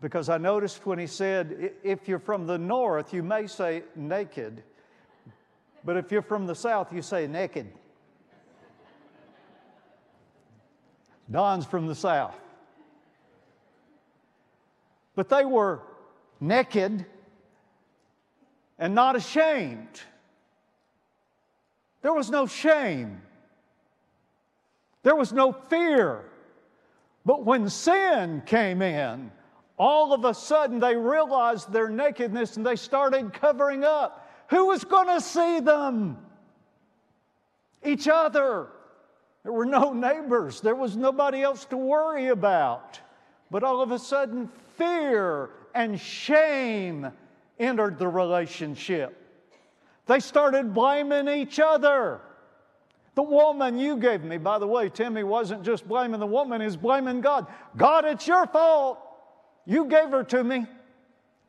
because 0.00 0.28
I 0.28 0.38
noticed 0.38 0.86
when 0.86 0.98
he 0.98 1.06
said, 1.06 1.72
if 1.82 2.08
you're 2.08 2.18
from 2.18 2.46
the 2.46 2.58
North, 2.58 3.12
you 3.12 3.22
may 3.22 3.46
say 3.46 3.82
naked, 3.94 4.62
but 5.84 5.96
if 5.96 6.10
you're 6.10 6.22
from 6.22 6.46
the 6.46 6.54
South, 6.54 6.92
you 6.92 7.02
say 7.02 7.26
naked. 7.26 7.70
Don's 11.30 11.66
from 11.66 11.86
the 11.86 11.94
South. 11.94 12.34
But 15.14 15.28
they 15.28 15.44
were 15.44 15.80
naked 16.40 17.04
and 18.78 18.94
not 18.94 19.16
ashamed. 19.16 20.00
There 22.02 22.14
was 22.14 22.30
no 22.30 22.46
shame. 22.46 23.20
There 25.02 25.14
was 25.14 25.32
no 25.32 25.52
fear. 25.52 26.24
But 27.24 27.44
when 27.44 27.68
sin 27.68 28.42
came 28.46 28.80
in, 28.82 29.30
all 29.80 30.12
of 30.12 30.26
a 30.26 30.34
sudden 30.34 30.78
they 30.78 30.94
realized 30.94 31.72
their 31.72 31.88
nakedness 31.88 32.58
and 32.58 32.66
they 32.66 32.76
started 32.76 33.32
covering 33.32 33.82
up. 33.82 34.30
Who 34.50 34.66
was 34.66 34.84
going 34.84 35.06
to 35.06 35.22
see 35.22 35.58
them? 35.60 36.18
Each 37.82 38.06
other. 38.06 38.66
There 39.42 39.54
were 39.54 39.64
no 39.64 39.94
neighbors, 39.94 40.60
there 40.60 40.74
was 40.74 40.98
nobody 40.98 41.40
else 41.40 41.64
to 41.66 41.78
worry 41.78 42.28
about. 42.28 43.00
But 43.50 43.64
all 43.64 43.80
of 43.80 43.90
a 43.90 43.98
sudden, 43.98 44.50
fear 44.76 45.48
and 45.74 45.98
shame 45.98 47.10
entered 47.58 47.98
the 47.98 48.06
relationship. 48.06 49.16
They 50.06 50.20
started 50.20 50.74
blaming 50.74 51.26
each 51.26 51.58
other. 51.58 52.20
The 53.14 53.22
woman 53.22 53.78
you 53.78 53.96
gave 53.96 54.24
me, 54.24 54.36
by 54.36 54.58
the 54.58 54.66
way, 54.66 54.90
Timmy 54.90 55.22
wasn't 55.22 55.62
just 55.62 55.88
blaming 55.88 56.20
the 56.20 56.26
woman, 56.26 56.60
he's 56.60 56.76
blaming 56.76 57.22
God. 57.22 57.46
God, 57.78 58.04
it's 58.04 58.26
your 58.26 58.46
fault. 58.46 59.06
You 59.70 59.84
gave 59.84 60.10
her 60.10 60.24
to 60.24 60.42
me. 60.42 60.66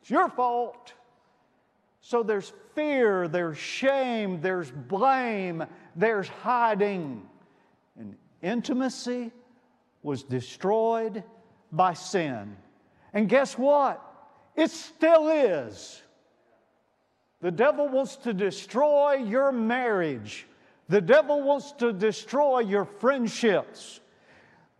It's 0.00 0.08
your 0.08 0.28
fault. 0.28 0.92
So 2.02 2.22
there's 2.22 2.52
fear, 2.76 3.26
there's 3.26 3.58
shame, 3.58 4.40
there's 4.40 4.70
blame, 4.70 5.64
there's 5.96 6.28
hiding. 6.28 7.28
And 7.98 8.14
intimacy 8.40 9.32
was 10.04 10.22
destroyed 10.22 11.24
by 11.72 11.94
sin. 11.94 12.56
And 13.12 13.28
guess 13.28 13.58
what? 13.58 14.00
It 14.54 14.70
still 14.70 15.28
is. 15.28 16.00
The 17.40 17.50
devil 17.50 17.88
wants 17.88 18.14
to 18.18 18.32
destroy 18.32 19.14
your 19.14 19.50
marriage. 19.50 20.46
The 20.88 21.00
devil 21.00 21.42
wants 21.42 21.72
to 21.72 21.92
destroy 21.92 22.60
your 22.60 22.84
friendships. 22.84 23.98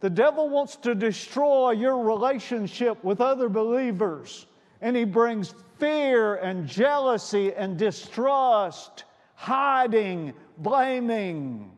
The 0.02 0.10
devil 0.10 0.48
wants 0.48 0.74
to 0.78 0.96
destroy 0.96 1.70
your 1.70 1.96
relationship 2.02 3.04
with 3.04 3.20
other 3.20 3.48
believers. 3.48 4.46
And 4.80 4.96
he 4.96 5.04
brings 5.04 5.54
fear 5.78 6.34
and 6.34 6.66
jealousy 6.66 7.54
and 7.54 7.78
distrust, 7.78 9.04
hiding, 9.36 10.32
blaming. 10.58 11.70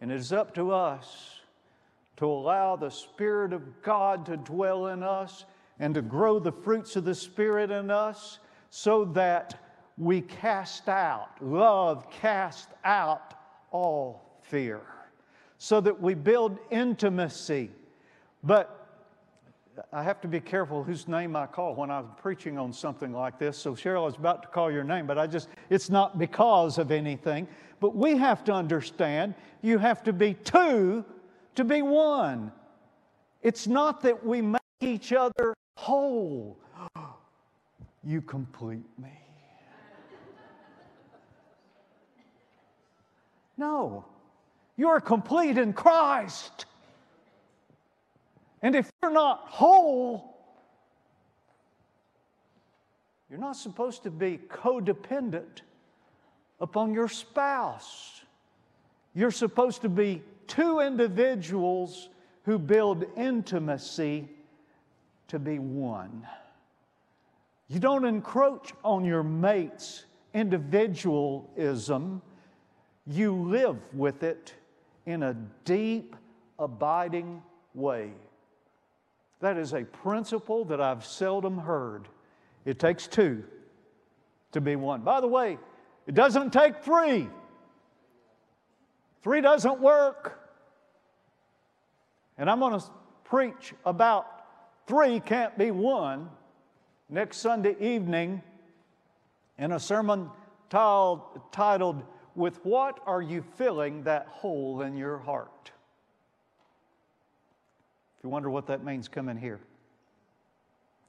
And 0.00 0.12
it 0.12 0.14
is 0.14 0.32
up 0.32 0.54
to 0.54 0.70
us 0.70 1.40
to 2.18 2.26
allow 2.26 2.76
the 2.76 2.90
Spirit 2.90 3.52
of 3.52 3.82
God 3.82 4.26
to 4.26 4.36
dwell 4.36 4.86
in 4.86 5.02
us 5.02 5.44
and 5.80 5.92
to 5.94 6.02
grow 6.02 6.38
the 6.38 6.52
fruits 6.52 6.94
of 6.94 7.04
the 7.04 7.16
Spirit 7.16 7.72
in 7.72 7.90
us 7.90 8.38
so 8.70 9.06
that 9.06 9.60
we 9.98 10.20
cast 10.20 10.88
out, 10.88 11.30
love 11.40 12.08
cast 12.12 12.68
out 12.84 13.34
all 13.72 14.38
fear, 14.42 14.82
so 15.62 15.78
that 15.78 16.00
we 16.00 16.14
build 16.14 16.58
intimacy. 16.70 17.70
But 18.42 18.88
I 19.92 20.02
have 20.02 20.18
to 20.22 20.28
be 20.28 20.40
careful 20.40 20.82
whose 20.82 21.06
name 21.06 21.36
I 21.36 21.46
call 21.46 21.74
when 21.74 21.90
I'm 21.90 22.08
preaching 22.16 22.56
on 22.56 22.72
something 22.72 23.12
like 23.12 23.38
this. 23.38 23.58
So, 23.58 23.72
Cheryl, 23.72 23.98
I 23.98 24.06
was 24.06 24.16
about 24.16 24.40
to 24.40 24.48
call 24.48 24.72
your 24.72 24.84
name, 24.84 25.06
but 25.06 25.18
I 25.18 25.26
just, 25.26 25.50
it's 25.68 25.90
not 25.90 26.18
because 26.18 26.78
of 26.78 26.90
anything. 26.90 27.46
But 27.78 27.94
we 27.94 28.16
have 28.16 28.42
to 28.44 28.54
understand 28.54 29.34
you 29.60 29.76
have 29.76 30.02
to 30.04 30.14
be 30.14 30.32
two 30.32 31.04
to 31.56 31.64
be 31.64 31.82
one. 31.82 32.52
It's 33.42 33.66
not 33.66 34.00
that 34.00 34.24
we 34.24 34.40
make 34.40 34.62
each 34.80 35.12
other 35.12 35.54
whole. 35.76 36.58
You 38.02 38.22
complete 38.22 38.86
me. 38.98 39.10
No, 43.58 44.06
you're 44.80 44.98
complete 44.98 45.58
in 45.58 45.74
Christ. 45.74 46.64
And 48.62 48.74
if 48.74 48.90
you're 49.02 49.12
not 49.12 49.42
whole, 49.44 50.38
you're 53.28 53.38
not 53.38 53.56
supposed 53.56 54.04
to 54.04 54.10
be 54.10 54.38
codependent 54.48 55.60
upon 56.62 56.94
your 56.94 57.08
spouse. 57.08 58.22
You're 59.14 59.30
supposed 59.30 59.82
to 59.82 59.90
be 59.90 60.22
two 60.46 60.80
individuals 60.80 62.08
who 62.44 62.58
build 62.58 63.04
intimacy 63.18 64.30
to 65.28 65.38
be 65.38 65.58
one. 65.58 66.26
You 67.68 67.80
don't 67.80 68.06
encroach 68.06 68.72
on 68.82 69.04
your 69.04 69.22
mate's 69.22 70.06
individualism, 70.32 72.22
you 73.06 73.34
live 73.34 73.76
with 73.92 74.22
it 74.22 74.54
in 75.06 75.22
a 75.22 75.34
deep, 75.64 76.16
abiding 76.58 77.42
way. 77.74 78.12
That 79.40 79.56
is 79.56 79.72
a 79.72 79.84
principle 79.84 80.64
that 80.66 80.80
I've 80.80 81.04
seldom 81.04 81.58
heard. 81.58 82.08
It 82.64 82.78
takes 82.78 83.06
two 83.06 83.44
to 84.52 84.60
be 84.60 84.76
one. 84.76 85.00
By 85.00 85.20
the 85.20 85.28
way, 85.28 85.58
it 86.06 86.14
doesn't 86.14 86.52
take 86.52 86.82
three. 86.82 87.28
Three 89.22 89.40
doesn't 89.40 89.80
work. 89.80 90.38
And 92.36 92.50
I'm 92.50 92.58
going 92.58 92.78
to 92.78 92.86
preach 93.24 93.74
about 93.84 94.26
three 94.86 95.20
can't 95.20 95.56
be 95.56 95.70
one 95.70 96.28
next 97.08 97.38
Sunday 97.38 97.76
evening 97.80 98.42
in 99.58 99.72
a 99.72 99.80
sermon 99.80 100.30
titled, 100.70 102.02
With 102.40 102.64
What 102.64 103.00
Are 103.06 103.20
You 103.20 103.44
Filling 103.56 104.02
That 104.04 104.26
Hole 104.26 104.80
in 104.80 104.96
Your 104.96 105.18
Heart? 105.18 105.70
If 108.16 108.24
you 108.24 108.30
wonder 108.30 108.48
what 108.48 108.66
that 108.68 108.82
means, 108.82 109.08
come 109.08 109.28
in 109.28 109.36
here. 109.36 109.60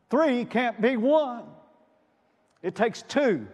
Three 0.09 0.43
can't 0.43 0.81
be 0.81 0.97
one, 0.97 1.45
it 2.61 2.75
takes 2.75 3.01
two 3.01 3.47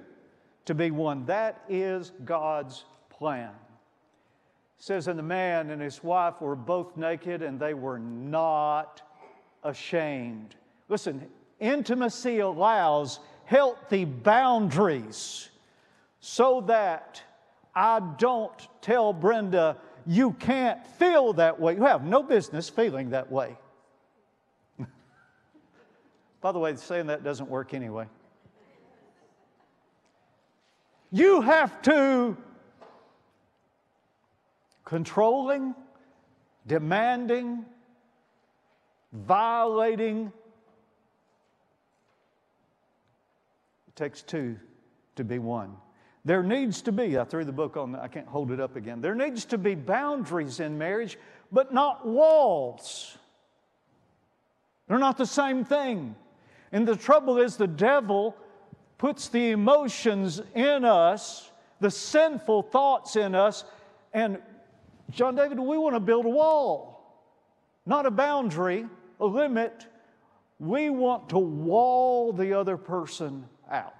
to 0.65 0.73
be 0.73 0.89
one. 0.89 1.25
That 1.27 1.63
is 1.69 2.11
God's 2.25 2.83
plan. 3.09 3.49
It 3.49 4.83
says, 4.83 5.07
And 5.07 5.17
the 5.17 5.23
man 5.23 5.69
and 5.69 5.79
his 5.79 6.03
wife 6.03 6.41
were 6.41 6.55
both 6.55 6.97
naked, 6.97 7.43
and 7.43 7.59
they 7.59 7.75
were 7.75 7.99
not 7.99 9.03
ashamed. 9.63 10.55
Listen, 10.89 11.27
intimacy 11.59 12.39
allows 12.39 13.19
healthy 13.45 14.03
boundaries 14.03 15.49
so 16.19 16.61
that 16.61 17.21
I 17.77 17.99
don't 18.17 18.67
tell 18.81 19.13
Brenda, 19.13 19.77
you 20.07 20.31
can't 20.33 20.85
feel 20.97 21.33
that 21.33 21.59
way. 21.59 21.75
You 21.75 21.83
have 21.83 22.03
no 22.03 22.23
business 22.23 22.69
feeling 22.69 23.11
that 23.11 23.31
way. 23.31 23.55
By 26.41 26.51
the 26.51 26.57
way, 26.57 26.75
saying 26.75 27.05
that 27.05 27.23
doesn't 27.23 27.47
work 27.47 27.75
anyway. 27.75 28.07
You 31.11 31.41
have 31.41 31.79
to 31.83 32.35
controlling, 34.83 35.75
demanding, 36.65 37.63
violating. 39.13 40.31
It 43.87 43.95
takes 43.95 44.23
two 44.23 44.57
to 45.15 45.23
be 45.23 45.37
one. 45.37 45.75
There 46.27 46.43
needs 46.43 46.81
to 46.81 46.91
be, 46.91 47.17
I 47.17 47.23
threw 47.23 47.45
the 47.45 47.53
book 47.53 47.77
on, 47.77 47.95
I 47.95 48.09
can't 48.09 48.27
hold 48.27 48.51
it 48.51 48.59
up 48.59 48.75
again. 48.75 48.99
There 48.99 49.15
needs 49.15 49.45
to 49.45 49.57
be 49.57 49.75
boundaries 49.75 50.59
in 50.59 50.77
marriage, 50.77 51.17
but 51.53 51.73
not 51.73 52.05
walls. 52.05 53.17
They're 54.89 54.99
not 54.99 55.17
the 55.17 55.25
same 55.25 55.63
thing. 55.63 56.17
And 56.73 56.85
the 56.85 56.97
trouble 56.97 57.37
is, 57.37 57.55
the 57.55 57.65
devil 57.65 58.35
puts 58.97 59.29
the 59.29 59.51
emotions 59.51 60.41
in 60.53 60.83
us, 60.83 61.49
the 61.79 61.89
sinful 61.89 62.63
thoughts 62.63 63.15
in 63.15 63.33
us, 63.33 63.63
and 64.13 64.39
John 65.11 65.33
David, 65.33 65.57
we 65.57 65.77
want 65.77 65.95
to 65.95 66.01
build 66.01 66.25
a 66.25 66.29
wall, 66.29 67.23
not 67.85 68.05
a 68.05 68.11
boundary, 68.11 68.85
a 69.21 69.25
limit. 69.25 69.87
We 70.59 70.89
want 70.89 71.29
to 71.29 71.37
wall 71.37 72.33
the 72.33 72.51
other 72.51 72.75
person 72.75 73.45
out. 73.71 73.93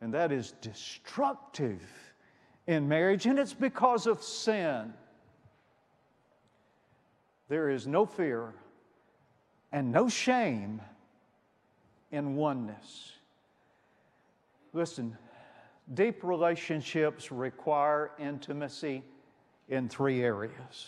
And 0.00 0.14
that 0.14 0.32
is 0.32 0.52
destructive 0.60 1.82
in 2.66 2.88
marriage, 2.88 3.26
and 3.26 3.38
it's 3.38 3.52
because 3.52 4.06
of 4.06 4.22
sin. 4.22 4.94
There 7.48 7.68
is 7.68 7.86
no 7.86 8.06
fear 8.06 8.54
and 9.72 9.90
no 9.92 10.08
shame 10.08 10.80
in 12.12 12.36
oneness. 12.36 13.12
Listen, 14.72 15.16
deep 15.94 16.22
relationships 16.22 17.32
require 17.32 18.12
intimacy 18.18 19.02
in 19.68 19.88
three 19.88 20.22
areas. 20.22 20.86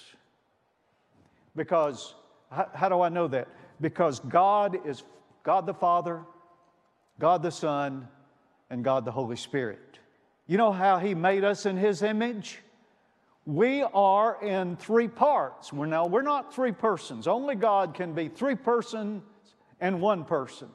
Because, 1.57 2.15
how, 2.51 2.69
how, 2.75 2.89
do 2.89 3.01
I 3.01 3.09
know 3.09 3.29
that? 3.29 3.49
Because 3.81 4.21
God 4.21 4.87
is 4.87 5.03
God 5.43 5.67
the 5.67 5.75
Father, 5.75 6.23
God 7.19 7.43
the 7.43 7.51
Son, 7.51 8.09
and 8.73 8.83
God 8.83 9.05
the 9.05 9.13
Holy 9.13 9.37
Spirit. 9.37 9.99
You 10.47 10.57
know 10.57 10.73
how 10.73 10.99
He 10.99 11.15
made 11.15 11.45
us 11.45 11.67
in 11.67 11.77
His 11.77 12.03
image? 12.03 12.59
We 13.45 13.83
are 13.83 14.43
in 14.43 14.77
three 14.77 15.09
parts. 15.09 15.73
We're 15.73 15.87
now 15.87 16.07
we're 16.07 16.23
not 16.23 16.55
three 16.55 16.73
persons. 16.73 17.29
Only 17.29 17.55
God 17.55 17.93
can 17.93 18.15
be 18.15 18.29
three 18.29 18.55
persons 18.55 19.23
and 19.81 20.01
one 20.01 20.25
person. 20.25 20.69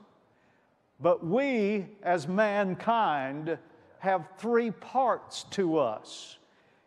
But 1.00 1.26
we, 1.26 1.88
as 2.04 2.28
mankind, 2.28 3.58
have 4.00 4.28
three 4.38 4.70
parts 4.72 5.46
to 5.52 5.78
us. 5.78 6.38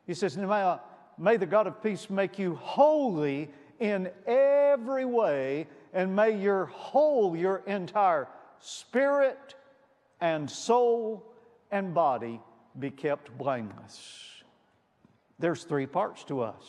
He 0.06 0.14
says, 0.14 0.36
may, 0.36 0.76
may 1.18 1.36
the 1.36 1.46
God 1.46 1.66
of 1.66 1.82
peace 1.82 2.08
make 2.08 2.38
you 2.38 2.54
holy 2.54 3.50
in 3.80 4.10
every 4.26 5.04
way, 5.04 5.66
and 5.92 6.14
may 6.14 6.40
your 6.40 6.66
whole, 6.66 7.36
your 7.36 7.62
entire 7.66 8.28
spirit, 8.60 9.54
and 10.20 10.50
soul 10.50 11.24
and 11.70 11.94
body 11.94 12.40
be 12.78 12.90
kept 12.90 13.36
blameless. 13.36 14.26
There's 15.38 15.64
three 15.64 15.86
parts 15.86 16.24
to 16.24 16.42
us. 16.42 16.64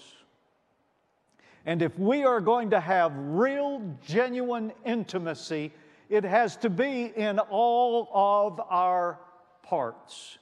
And 1.65 1.81
if 1.81 1.97
we 1.99 2.23
are 2.23 2.41
going 2.41 2.71
to 2.71 2.79
have 2.79 3.13
real, 3.15 3.97
genuine 4.05 4.71
intimacy, 4.85 5.71
it 6.09 6.23
has 6.23 6.57
to 6.57 6.69
be 6.69 7.11
in 7.15 7.39
all 7.39 8.09
of 8.13 8.59
our 8.69 9.19
parts 9.63 10.37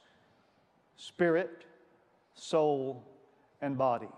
spirit, 0.96 1.64
soul, 2.34 3.02
and 3.62 3.76
body. 3.78 4.08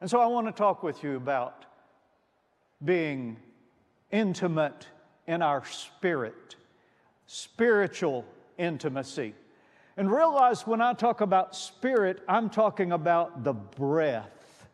And 0.00 0.10
so 0.10 0.20
I 0.20 0.26
want 0.26 0.46
to 0.46 0.52
talk 0.52 0.82
with 0.82 1.02
you 1.02 1.16
about 1.16 1.64
being 2.84 3.38
intimate 4.10 4.86
in 5.26 5.40
our 5.40 5.64
spirit, 5.64 6.56
spiritual 7.26 8.26
intimacy. 8.58 9.34
And 9.96 10.10
realize 10.10 10.66
when 10.66 10.82
I 10.82 10.92
talk 10.92 11.20
about 11.20 11.56
spirit, 11.56 12.22
I'm 12.28 12.50
talking 12.50 12.92
about 12.92 13.44
the 13.44 13.54
breath. 13.54 14.68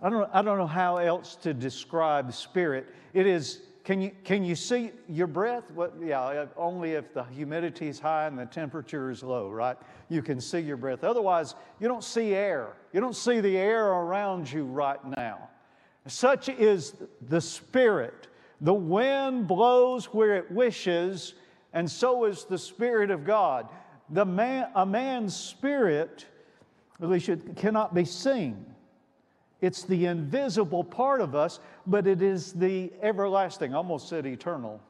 I 0.00 0.10
don't, 0.10 0.30
I 0.32 0.42
don't 0.42 0.58
know 0.58 0.66
how 0.66 0.96
else 0.96 1.36
to 1.36 1.54
describe 1.54 2.32
spirit. 2.32 2.86
It 3.14 3.26
is, 3.26 3.62
can 3.84 4.00
you, 4.00 4.10
can 4.24 4.44
you 4.44 4.54
see 4.54 4.90
your 5.08 5.26
breath? 5.26 5.64
Well, 5.72 5.92
yeah, 6.00 6.46
only 6.56 6.92
if 6.92 7.12
the 7.14 7.24
humidity 7.24 7.88
is 7.88 7.98
high 8.00 8.26
and 8.26 8.38
the 8.38 8.46
temperature 8.46 9.10
is 9.10 9.22
low, 9.22 9.48
right? 9.48 9.76
You 10.08 10.22
can 10.22 10.40
see 10.40 10.60
your 10.60 10.76
breath. 10.76 11.04
Otherwise, 11.04 11.54
you 11.80 11.88
don't 11.88 12.04
see 12.04 12.34
air. 12.34 12.76
You 12.92 13.00
don't 13.00 13.16
see 13.16 13.40
the 13.40 13.56
air 13.56 13.86
around 13.86 14.50
you 14.50 14.64
right 14.64 15.04
now. 15.16 15.48
Such 16.06 16.48
is 16.48 16.94
the 17.28 17.40
spirit. 17.40 18.26
The 18.60 18.74
wind 18.74 19.46
blows 19.46 20.06
where 20.06 20.36
it 20.36 20.50
wishes, 20.50 21.34
and 21.72 21.90
so 21.90 22.24
is 22.24 22.44
the 22.44 22.58
Spirit 22.58 23.10
of 23.10 23.24
God. 23.24 23.68
The 24.10 24.24
man, 24.24 24.68
a 24.74 24.84
man's 24.84 25.34
spirit, 25.34 26.26
at 27.00 27.08
least 27.08 27.28
it 27.28 27.56
cannot 27.56 27.94
be 27.94 28.04
seen. 28.04 28.66
It's 29.60 29.84
the 29.84 30.06
invisible 30.06 30.84
part 30.84 31.20
of 31.20 31.34
us, 31.34 31.60
but 31.86 32.06
it 32.06 32.20
is 32.20 32.52
the 32.52 32.92
everlasting, 33.00 33.74
almost 33.74 34.08
said 34.08 34.26
eternal. 34.26 34.80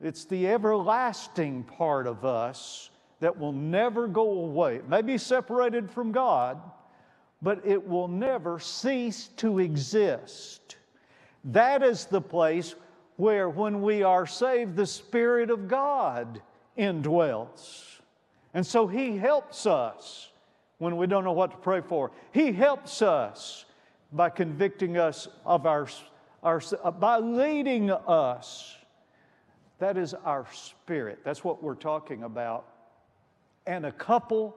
It's 0.00 0.24
the 0.24 0.48
everlasting 0.48 1.64
part 1.64 2.06
of 2.06 2.24
us 2.24 2.90
that 3.20 3.38
will 3.38 3.52
never 3.52 4.08
go 4.08 4.30
away. 4.30 4.76
It 4.76 4.88
may 4.88 5.02
be 5.02 5.18
separated 5.18 5.90
from 5.90 6.10
God, 6.10 6.58
but 7.42 7.64
it 7.64 7.86
will 7.86 8.08
never 8.08 8.58
cease 8.58 9.28
to 9.36 9.58
exist. 9.58 10.76
That 11.44 11.82
is 11.82 12.06
the 12.06 12.20
place 12.20 12.74
where 13.20 13.48
when 13.48 13.82
we 13.82 14.02
are 14.02 14.26
saved, 14.26 14.76
the 14.76 14.86
Spirit 14.86 15.50
of 15.50 15.68
God 15.68 16.40
indwells. 16.78 17.98
And 18.54 18.66
so 18.66 18.86
He 18.86 19.16
helps 19.18 19.66
us 19.66 20.30
when 20.78 20.96
we 20.96 21.06
don't 21.06 21.24
know 21.24 21.32
what 21.32 21.50
to 21.50 21.56
pray 21.58 21.82
for. 21.82 22.10
He 22.32 22.52
helps 22.52 23.02
us 23.02 23.66
by 24.12 24.30
convicting 24.30 24.96
us 24.96 25.28
of 25.44 25.66
our, 25.66 25.88
our 26.42 26.60
by 26.98 27.18
leading 27.18 27.90
us. 27.90 28.76
That 29.78 29.96
is 29.96 30.14
our 30.14 30.46
spirit. 30.52 31.20
That's 31.24 31.44
what 31.44 31.62
we're 31.62 31.74
talking 31.74 32.24
about. 32.24 32.66
And 33.66 33.86
a 33.86 33.92
couple, 33.92 34.56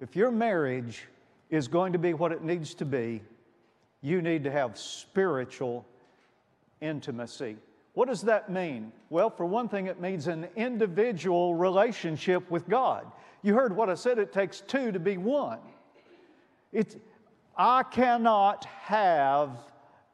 if 0.00 0.16
your 0.16 0.30
marriage 0.30 1.04
is 1.50 1.68
going 1.68 1.92
to 1.92 1.98
be 1.98 2.14
what 2.14 2.32
it 2.32 2.42
needs 2.42 2.74
to 2.74 2.84
be, 2.84 3.22
you 4.02 4.22
need 4.22 4.44
to 4.44 4.50
have 4.50 4.78
spiritual 4.78 5.84
intimacy. 6.80 7.56
What 7.96 8.08
does 8.08 8.20
that 8.22 8.50
mean? 8.50 8.92
Well, 9.08 9.30
for 9.30 9.46
one 9.46 9.70
thing, 9.70 9.86
it 9.86 9.98
means 9.98 10.26
an 10.26 10.48
individual 10.54 11.54
relationship 11.54 12.50
with 12.50 12.68
God. 12.68 13.10
You 13.40 13.54
heard 13.54 13.74
what 13.74 13.88
I 13.88 13.94
said, 13.94 14.18
it 14.18 14.34
takes 14.34 14.60
two 14.60 14.92
to 14.92 15.00
be 15.00 15.16
one. 15.16 15.60
It's, 16.74 16.94
I 17.56 17.84
cannot 17.84 18.66
have 18.66 19.56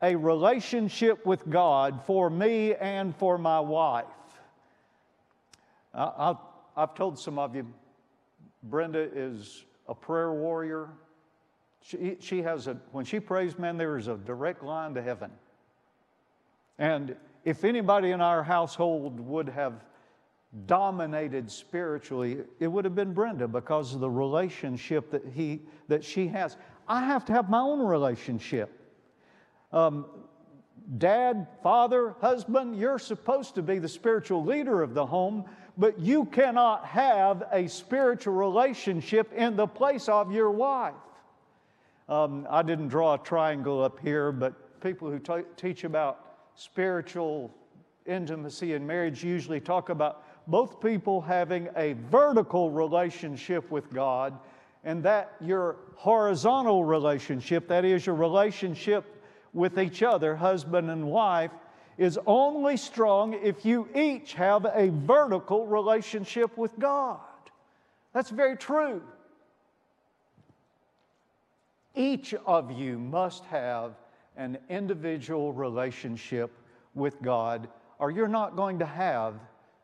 a 0.00 0.14
relationship 0.14 1.26
with 1.26 1.50
God 1.50 2.02
for 2.06 2.30
me 2.30 2.76
and 2.76 3.16
for 3.16 3.36
my 3.36 3.58
wife. 3.58 4.04
I, 5.92 6.36
have 6.76 6.94
told 6.94 7.18
some 7.18 7.36
of 7.36 7.56
you, 7.56 7.66
Brenda 8.62 9.08
is 9.12 9.64
a 9.88 9.94
prayer 9.96 10.30
warrior. 10.30 10.88
She, 11.80 12.16
she 12.20 12.42
has 12.42 12.68
a, 12.68 12.74
when 12.92 13.04
she 13.04 13.18
prays, 13.18 13.58
man, 13.58 13.76
there 13.76 13.98
is 13.98 14.06
a 14.06 14.14
direct 14.14 14.62
line 14.62 14.94
to 14.94 15.02
heaven. 15.02 15.32
And 16.78 17.16
if 17.44 17.64
anybody 17.64 18.10
in 18.10 18.20
our 18.20 18.42
household 18.42 19.18
would 19.20 19.48
have 19.48 19.84
dominated 20.66 21.50
spiritually, 21.50 22.38
it 22.60 22.68
would 22.68 22.84
have 22.84 22.94
been 22.94 23.12
Brenda 23.12 23.48
because 23.48 23.94
of 23.94 24.00
the 24.00 24.10
relationship 24.10 25.10
that, 25.10 25.22
he, 25.34 25.62
that 25.88 26.04
she 26.04 26.28
has. 26.28 26.56
I 26.86 27.04
have 27.04 27.24
to 27.26 27.32
have 27.32 27.48
my 27.48 27.60
own 27.60 27.80
relationship. 27.80 28.78
Um, 29.72 30.06
dad, 30.98 31.46
father, 31.62 32.14
husband, 32.20 32.76
you're 32.76 32.98
supposed 32.98 33.54
to 33.54 33.62
be 33.62 33.78
the 33.78 33.88
spiritual 33.88 34.44
leader 34.44 34.82
of 34.82 34.94
the 34.94 35.06
home, 35.06 35.44
but 35.78 35.98
you 35.98 36.26
cannot 36.26 36.84
have 36.84 37.44
a 37.50 37.66
spiritual 37.66 38.34
relationship 38.34 39.32
in 39.32 39.56
the 39.56 39.66
place 39.66 40.08
of 40.08 40.32
your 40.32 40.50
wife. 40.50 40.94
Um, 42.08 42.46
I 42.50 42.62
didn't 42.62 42.88
draw 42.88 43.14
a 43.14 43.18
triangle 43.18 43.82
up 43.82 43.98
here, 44.00 44.32
but 44.32 44.80
people 44.82 45.10
who 45.10 45.18
t- 45.18 45.46
teach 45.56 45.84
about 45.84 46.31
spiritual 46.54 47.52
intimacy 48.06 48.74
in 48.74 48.86
marriage 48.86 49.22
usually 49.22 49.60
talk 49.60 49.88
about 49.88 50.24
both 50.46 50.80
people 50.80 51.20
having 51.20 51.68
a 51.76 51.94
vertical 52.10 52.70
relationship 52.70 53.70
with 53.70 53.92
God 53.92 54.38
and 54.84 55.02
that 55.04 55.34
your 55.40 55.76
horizontal 55.94 56.84
relationship, 56.84 57.68
that 57.68 57.84
is, 57.84 58.04
your 58.04 58.16
relationship 58.16 59.04
with 59.52 59.78
each 59.78 60.02
other, 60.02 60.34
husband 60.34 60.90
and 60.90 61.06
wife, 61.06 61.52
is 61.98 62.18
only 62.26 62.76
strong 62.76 63.34
if 63.34 63.64
you 63.64 63.88
each 63.94 64.32
have 64.34 64.64
a 64.64 64.88
vertical 64.90 65.66
relationship 65.66 66.56
with 66.56 66.76
God. 66.78 67.20
That's 68.12 68.30
very 68.30 68.56
true. 68.56 69.02
Each 71.94 72.34
of 72.34 72.72
you 72.72 72.98
must 72.98 73.44
have 73.44 73.92
an 74.36 74.58
individual 74.68 75.52
relationship 75.52 76.50
with 76.94 77.20
God, 77.22 77.68
or 77.98 78.10
you're 78.10 78.28
not 78.28 78.56
going 78.56 78.78
to 78.78 78.86
have 78.86 79.34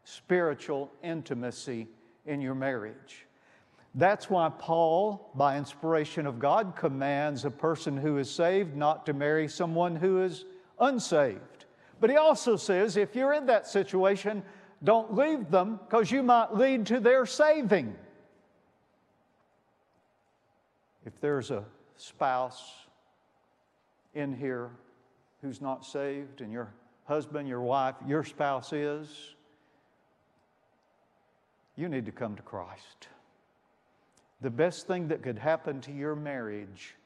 spiritual 0.05 0.91
intimacy 1.03 1.87
in 2.27 2.41
your 2.41 2.55
marriage. 2.55 3.27
That's 3.95 4.31
why 4.31 4.51
Paul, 4.59 5.31
by 5.35 5.57
inspiration 5.57 6.27
of 6.27 6.39
God, 6.39 6.75
commands 6.77 7.45
a 7.45 7.51
person 7.51 7.97
who 7.97 8.19
is 8.19 8.31
saved 8.31 8.77
not 8.77 9.07
to 9.07 9.13
marry 9.13 9.49
someone 9.49 9.97
who 9.97 10.23
is 10.23 10.45
unsaved. 10.79 11.65
But 12.01 12.11
he 12.11 12.17
also 12.17 12.57
says 12.57 12.97
if 12.97 13.17
you're 13.17 13.33
in 13.33 13.47
that 13.47 13.67
situation, 13.67 14.43
don't 14.85 15.15
leave 15.15 15.51
them 15.51 15.81
because 15.89 16.11
you 16.11 16.23
might 16.23 16.55
lead 16.55 16.87
to 16.87 17.01
their 17.01 17.27
saving. 17.27 17.97
If 21.05 21.21
there's 21.21 21.51
a 21.51 21.65
spouse 21.97 22.88
in 24.19 24.35
here 24.35 24.71
who's 25.41 25.61
not 25.61 25.85
saved 25.85 26.41
and 26.41 26.53
your 26.53 26.73
husband, 27.05 27.49
your 27.49 27.61
wife, 27.61 27.95
your 28.07 28.25
spouse 28.25 28.73
is, 28.73 29.09
you 31.77 31.89
need 31.89 32.05
to 32.07 32.13
come 32.13 32.37
to 32.37 32.43
Christ. 32.43 33.09
The 34.41 34.51
best 34.51 34.87
thing 34.87 35.09
that 35.09 35.23
could 35.23 35.39
happen 35.39 35.81
to 35.83 35.93
your 35.93 36.15
marriage 36.17 36.97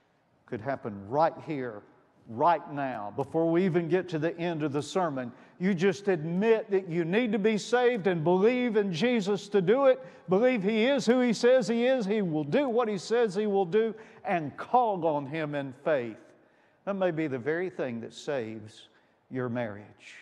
could 0.46 0.60
happen 0.60 1.08
right 1.08 1.34
here, 1.46 1.82
right 2.28 2.72
now, 2.72 3.12
before 3.16 3.50
we 3.50 3.64
even 3.64 3.88
get 3.88 4.08
to 4.10 4.18
the 4.18 4.36
end 4.38 4.62
of 4.62 4.72
the 4.72 4.82
sermon. 4.82 5.30
You 5.58 5.74
just 5.74 6.08
admit 6.08 6.70
that 6.70 6.88
you 6.88 7.04
need 7.04 7.32
to 7.32 7.38
be 7.38 7.58
saved 7.58 8.06
and 8.06 8.24
believe 8.24 8.76
in 8.76 8.92
Jesus 8.92 9.48
to 9.48 9.60
do 9.60 9.86
it. 9.86 10.04
Believe 10.28 10.62
He 10.62 10.84
is 10.86 11.06
who 11.06 11.20
He 11.20 11.32
says 11.32 11.68
He 11.68 11.86
is. 11.86 12.06
He 12.06 12.22
will 12.22 12.44
do 12.44 12.68
what 12.68 12.88
He 12.88 12.98
says 12.98 13.34
He 13.34 13.46
will 13.46 13.66
do, 13.66 13.94
and 14.24 14.56
call 14.56 15.06
on 15.06 15.26
Him 15.26 15.54
in 15.54 15.74
faith. 15.84 16.16
That 16.84 16.94
may 16.94 17.10
be 17.10 17.26
the 17.26 17.38
very 17.38 17.70
thing 17.70 18.00
that 18.00 18.12
saves 18.12 18.88
your 19.30 19.48
marriage. 19.48 20.16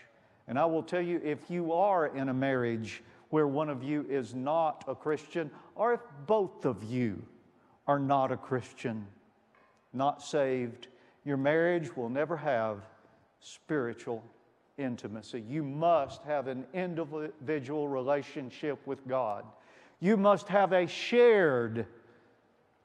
And 0.47 0.59
I 0.59 0.67
will 0.67 0.83
tell 0.83 1.01
you 1.01 1.21
if 1.25 1.39
you 1.49 1.73
are 1.73 2.09
in 2.09 2.29
a 2.29 2.35
marriage 2.35 3.03
where 3.31 3.47
one 3.47 3.71
of 3.71 3.83
you 3.83 4.05
is 4.09 4.35
not 4.35 4.85
a 4.89 4.95
Christian, 4.95 5.51
or 5.75 5.95
if 5.95 6.01
both 6.27 6.65
of 6.65 6.83
you 6.85 7.23
are 7.87 7.99
not 7.99 8.33
a 8.33 8.37
Christian, 8.37 9.07
not 9.93 10.23
saved, 10.23 10.89
your 11.25 11.37
marriage 11.37 11.97
will 11.97 12.09
never 12.09 12.37
have 12.37 12.79
spiritual 13.41 14.23
intimacy. 14.79 15.43
You 15.49 15.63
must 15.63 16.23
have 16.25 16.49
an 16.49 16.67
individual 16.75 17.89
relationship 17.89 18.85
with 18.87 19.07
God. 19.07 19.45
You 20.01 20.17
must 20.17 20.49
have 20.49 20.73
a 20.73 20.87
shared, 20.87 21.87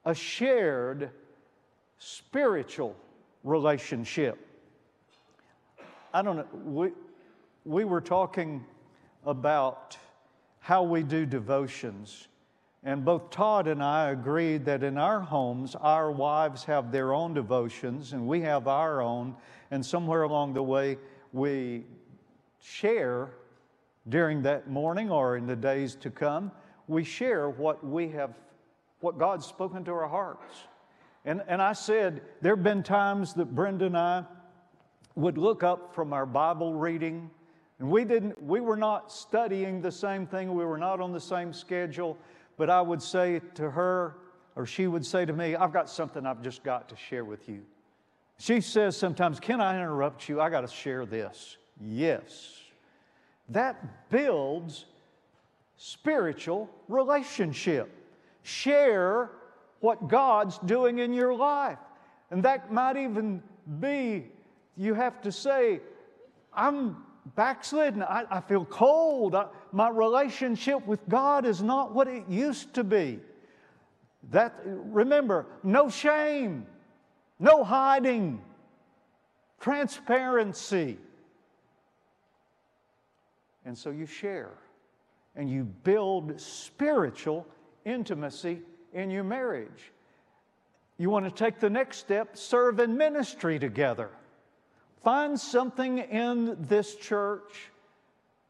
a 0.06 0.14
shared 0.14 1.10
spiritual 1.98 2.96
relationship. 3.46 4.38
I 6.14 6.22
don't 6.22 6.38
know, 6.38 6.48
we, 6.66 6.92
we 7.64 7.86
were 7.86 8.02
talking 8.02 8.66
about 9.26 9.98
how 10.60 10.84
we 10.84 11.04
do 11.04 11.26
devotions. 11.26 12.28
And 12.84 13.06
both 13.06 13.30
Todd 13.30 13.68
and 13.68 13.82
I 13.82 14.10
agreed 14.10 14.66
that 14.66 14.84
in 14.84 14.98
our 14.98 15.20
homes, 15.20 15.76
our 15.76 16.12
wives 16.12 16.64
have 16.66 16.92
their 16.92 17.14
own 17.14 17.34
devotions 17.34 18.14
and 18.14 18.28
we 18.28 18.42
have 18.42 18.68
our 18.68 19.02
own. 19.02 19.36
And 19.72 19.86
somewhere 19.86 20.24
along 20.24 20.54
the 20.54 20.64
way, 20.64 20.98
we 21.32 21.86
share 22.62 23.30
during 24.10 24.42
that 24.44 24.70
morning 24.70 25.10
or 25.10 25.38
in 25.38 25.48
the 25.48 25.56
days 25.56 25.96
to 25.96 26.10
come, 26.10 26.52
we 26.88 27.04
share 27.04 27.50
what 27.50 27.84
we 27.86 28.10
have, 28.10 28.34
what 29.00 29.18
God's 29.18 29.46
spoken 29.46 29.84
to 29.86 29.92
our 29.92 30.08
hearts. 30.08 30.56
And, 31.26 31.42
and 31.48 31.62
I 31.62 31.74
said, 31.74 32.22
there 32.42 32.56
have 32.56 32.64
been 32.64 32.84
times 32.84 33.34
that 33.34 33.54
Brenda 33.56 33.86
and 33.86 33.98
I 33.98 34.24
would 35.16 35.38
look 35.38 35.64
up 35.64 35.94
from 35.94 36.14
our 36.14 36.26
Bible 36.26 36.74
reading 36.74 37.30
and 37.80 37.90
we 37.90 38.06
didn't, 38.06 38.42
we 38.42 38.62
were 38.62 38.78
not 38.78 39.12
studying 39.12 39.82
the 39.82 39.92
same 39.92 40.26
thing, 40.26 40.54
we 40.54 40.64
were 40.64 40.78
not 40.78 41.02
on 41.02 41.12
the 41.12 41.20
same 41.20 41.52
schedule, 41.52 42.18
but 42.58 42.70
I 42.70 42.82
would 42.82 43.02
say 43.02 43.42
to 43.56 43.70
her, 43.70 44.16
or 44.56 44.66
she 44.66 44.88
would 44.88 45.06
say 45.06 45.26
to 45.26 45.34
me, 45.34 45.56
I've 45.56 45.74
got 45.74 45.90
something 45.90 46.26
I've 46.26 46.42
just 46.42 46.64
got 46.64 46.88
to 46.90 46.96
share 46.96 47.26
with 47.26 47.50
you. 47.50 47.64
She 48.38 48.62
says 48.62 48.96
sometimes, 48.96 49.40
Can 49.40 49.60
I 49.60 49.76
interrupt 49.76 50.30
you? 50.30 50.40
I 50.40 50.50
got 50.50 50.62
to 50.62 50.74
share 50.74 51.06
this. 51.06 51.58
Yes. 51.82 52.62
That 53.50 54.10
builds 54.10 54.86
spiritual 55.76 56.70
relationship. 56.88 57.92
Share 58.44 59.32
what 59.86 60.08
God's 60.08 60.58
doing 60.66 60.98
in 60.98 61.14
your 61.14 61.36
life. 61.36 61.78
And 62.32 62.42
that 62.42 62.74
might 62.74 62.98
even 62.98 63.44
be, 63.80 64.26
you 64.76 64.96
have 64.96 65.22
to 65.22 65.32
say, 65.32 65.80
I'm 66.52 66.98
backslidden. 67.36 68.02
I, 68.02 68.26
I 68.32 68.42
feel 68.42 68.66
cold. 68.66 69.36
I, 69.36 69.46
my 69.72 69.90
relationship 69.90 70.86
with 70.88 71.08
God 71.08 71.46
is 71.46 71.62
not 71.62 71.94
what 71.94 72.08
it 72.08 72.28
used 72.28 72.74
to 72.74 72.84
be. 72.84 73.20
That, 74.32 74.56
remember, 74.66 75.46
no 75.62 75.88
shame, 75.88 76.66
no 77.40 77.64
hiding, 77.64 78.42
transparency. 79.60 80.98
And 83.66 83.78
so 83.78 83.92
you 83.92 84.08
share 84.08 84.54
and 85.36 85.48
you 85.48 85.64
build 85.64 86.42
spiritual 86.42 87.46
intimacy 87.86 88.64
in 88.96 89.12
your 89.12 89.24
marriage. 89.24 89.92
You 90.98 91.10
want 91.10 91.26
to 91.26 91.32
take 91.32 91.60
the 91.60 91.70
next 91.70 91.98
step, 91.98 92.38
serve 92.38 92.80
in 92.80 92.98
ministry 92.98 93.60
together. 93.60 94.10
Find 95.04 95.40
something 95.40 96.00
in 96.00 96.58
this 96.62 96.96
church, 96.96 97.70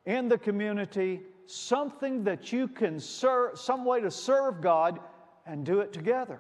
in 0.06 0.30
the 0.30 0.38
community, 0.38 1.22
something 1.48 2.24
that 2.24 2.54
you 2.54 2.68
can 2.68 3.00
serve, 3.00 3.60
some 3.60 3.84
way 3.84 4.00
to 4.00 4.12
serve 4.12 4.62
God 4.62 5.00
and 5.46 5.66
do 5.66 5.82
it 5.82 5.92
together. 5.92 6.40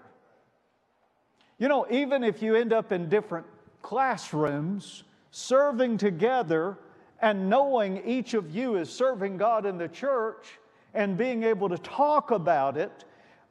You 1.57 1.67
know, 1.67 1.87
even 1.89 2.23
if 2.23 2.41
you 2.41 2.55
end 2.55 2.71
up 2.71 2.91
in 2.91 3.09
different 3.09 3.47
classrooms, 3.81 5.03
serving 5.31 5.97
together 5.97 6.77
and 7.21 7.49
knowing 7.49 8.01
each 8.05 8.33
of 8.33 8.55
you 8.55 8.75
is 8.75 8.89
serving 8.89 9.37
God 9.37 9.65
in 9.65 9.77
the 9.77 9.87
church 9.87 10.59
and 10.93 11.17
being 11.17 11.43
able 11.43 11.69
to 11.69 11.77
talk 11.77 12.31
about 12.31 12.77
it. 12.77 13.03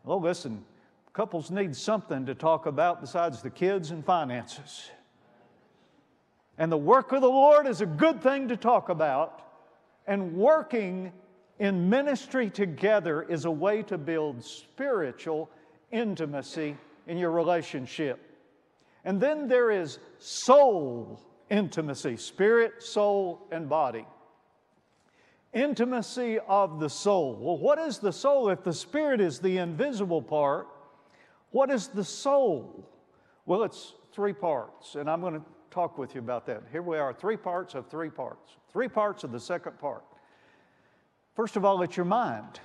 Well, 0.04 0.20
listen, 0.20 0.64
couples 1.14 1.50
need 1.50 1.74
something 1.74 2.26
to 2.26 2.34
talk 2.34 2.66
about 2.66 3.00
besides 3.00 3.40
the 3.40 3.50
kids 3.50 3.90
and 3.90 4.04
finances. 4.04 4.90
And 6.58 6.70
the 6.70 6.76
work 6.76 7.12
of 7.12 7.22
the 7.22 7.28
Lord 7.28 7.66
is 7.66 7.80
a 7.80 7.86
good 7.86 8.22
thing 8.22 8.48
to 8.48 8.56
talk 8.56 8.90
about. 8.90 9.40
And 10.06 10.34
working 10.34 11.10
in 11.58 11.88
ministry 11.88 12.50
together 12.50 13.22
is 13.22 13.46
a 13.46 13.50
way 13.50 13.82
to 13.84 13.96
build 13.96 14.44
spiritual 14.44 15.48
intimacy 15.90 16.76
in 17.06 17.16
your 17.16 17.30
relationship. 17.30 18.20
And 19.04 19.20
then 19.20 19.48
there 19.48 19.70
is 19.70 19.98
soul 20.18 21.20
intimacy 21.50 22.16
spirit, 22.16 22.82
soul, 22.82 23.46
and 23.50 23.68
body. 23.68 24.06
Intimacy 25.54 26.38
of 26.48 26.80
the 26.80 26.90
soul. 26.90 27.38
Well, 27.40 27.58
what 27.58 27.78
is 27.78 27.98
the 27.98 28.12
soul? 28.12 28.48
If 28.50 28.64
the 28.64 28.72
spirit 28.72 29.20
is 29.20 29.38
the 29.38 29.58
invisible 29.58 30.20
part, 30.20 30.66
what 31.50 31.70
is 31.70 31.88
the 31.88 32.04
soul? 32.04 32.90
Well, 33.46 33.62
it's 33.62 33.94
three 34.12 34.32
parts, 34.32 34.96
and 34.96 35.08
I'm 35.08 35.20
going 35.20 35.34
to 35.34 35.42
talk 35.70 35.96
with 35.96 36.14
you 36.14 36.20
about 36.20 36.46
that. 36.46 36.62
Here 36.72 36.82
we 36.82 36.98
are, 36.98 37.12
three 37.12 37.36
parts 37.36 37.74
of 37.74 37.88
three 37.88 38.10
parts, 38.10 38.56
three 38.72 38.88
parts 38.88 39.22
of 39.22 39.32
the 39.32 39.40
second 39.40 39.78
part. 39.78 40.04
First 41.36 41.56
of 41.56 41.64
all, 41.64 41.82
it's 41.82 41.96
your 41.96 42.06
mind. 42.06 42.60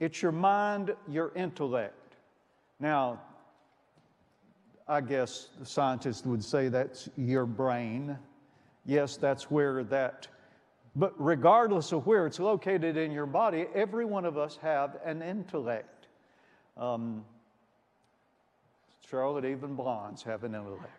It's 0.00 0.20
your 0.20 0.32
mind, 0.32 0.94
your 1.08 1.32
intellect. 1.34 2.16
Now, 2.80 3.20
I 4.86 5.00
guess 5.00 5.50
the 5.58 5.66
scientists 5.66 6.26
would 6.26 6.42
say 6.44 6.68
that's 6.68 7.08
your 7.16 7.46
brain. 7.46 8.18
Yes, 8.84 9.16
that's 9.16 9.50
where 9.50 9.82
that, 9.84 10.28
but 10.96 11.12
regardless 11.18 11.92
of 11.92 12.06
where 12.06 12.26
it's 12.26 12.38
located 12.38 12.96
in 12.96 13.10
your 13.10 13.26
body, 13.26 13.66
every 13.74 14.04
one 14.04 14.24
of 14.24 14.38
us 14.38 14.58
have 14.62 14.96
an 15.04 15.22
intellect. 15.22 16.06
Um, 16.76 17.24
Charlotte, 19.08 19.44
even 19.44 19.74
blondes 19.74 20.22
have 20.22 20.44
an 20.44 20.54
intellect. 20.54 20.90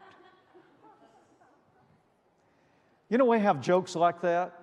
You 3.10 3.18
know, 3.18 3.26
we 3.26 3.40
have 3.40 3.62
jokes 3.62 3.96
like 3.96 4.22
that. 4.22 4.60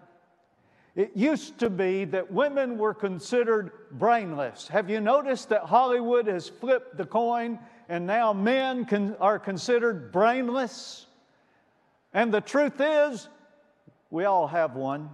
It 0.95 1.13
used 1.15 1.59
to 1.61 1.71
be 1.71 2.05
that 2.07 2.31
women 2.31 2.77
were 2.77 2.93
considered 2.93 3.73
brainless. 3.93 4.69
Have 4.69 4.91
you 4.91 5.01
noticed 5.01 5.49
that 5.49 5.63
Hollywood 5.63 6.27
has 6.27 6.49
flipped 6.49 6.99
the 6.99 7.07
coin 7.07 7.59
and 7.89 8.07
now 8.07 8.35
men 8.35 8.85
can, 8.85 9.15
are 9.17 9.39
considered 9.39 10.13
brainless? 10.13 11.07
And 12.13 12.35
the 12.35 12.43
truth 12.43 12.79
is, 12.79 13.29
we 14.11 14.25
all 14.25 14.47
have 14.47 14.75
one. 14.75 15.09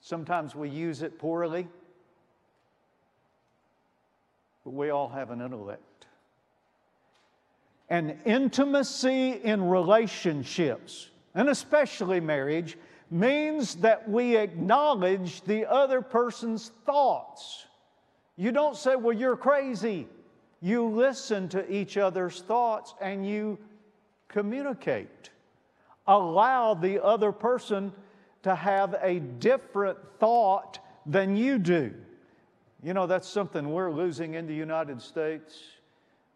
Sometimes 0.00 0.54
we 0.54 0.68
use 0.68 1.02
it 1.02 1.18
poorly, 1.18 1.66
but 4.64 4.72
we 4.72 4.90
all 4.90 5.08
have 5.08 5.30
an 5.30 5.40
intellect. 5.40 6.06
And 7.90 8.18
intimacy 8.24 9.40
in 9.42 9.68
relationships, 9.68 11.08
and 11.34 11.48
especially 11.48 12.20
marriage, 12.20 12.76
means 13.10 13.76
that 13.76 14.08
we 14.08 14.36
acknowledge 14.36 15.40
the 15.42 15.70
other 15.70 16.02
person's 16.02 16.70
thoughts. 16.84 17.66
You 18.36 18.52
don't 18.52 18.76
say, 18.76 18.94
Well, 18.94 19.16
you're 19.16 19.36
crazy. 19.36 20.06
You 20.60 20.88
listen 20.88 21.48
to 21.50 21.70
each 21.72 21.96
other's 21.96 22.40
thoughts 22.42 22.94
and 23.00 23.26
you 23.26 23.58
communicate. 24.28 25.30
Allow 26.06 26.74
the 26.74 27.02
other 27.02 27.32
person 27.32 27.92
to 28.48 28.54
have 28.54 28.96
a 29.02 29.20
different 29.20 29.98
thought 30.18 30.78
than 31.04 31.36
you 31.36 31.58
do. 31.58 31.94
You 32.82 32.94
know, 32.94 33.06
that's 33.06 33.28
something 33.28 33.70
we're 33.70 33.90
losing 33.90 34.34
in 34.34 34.46
the 34.46 34.54
United 34.54 35.02
States 35.02 35.62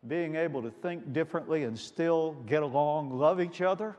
being 0.08 0.34
able 0.36 0.62
to 0.62 0.70
think 0.70 1.12
differently 1.12 1.62
and 1.64 1.78
still 1.78 2.32
get 2.46 2.62
along, 2.62 3.16
love 3.16 3.40
each 3.40 3.60
other. 3.60 3.96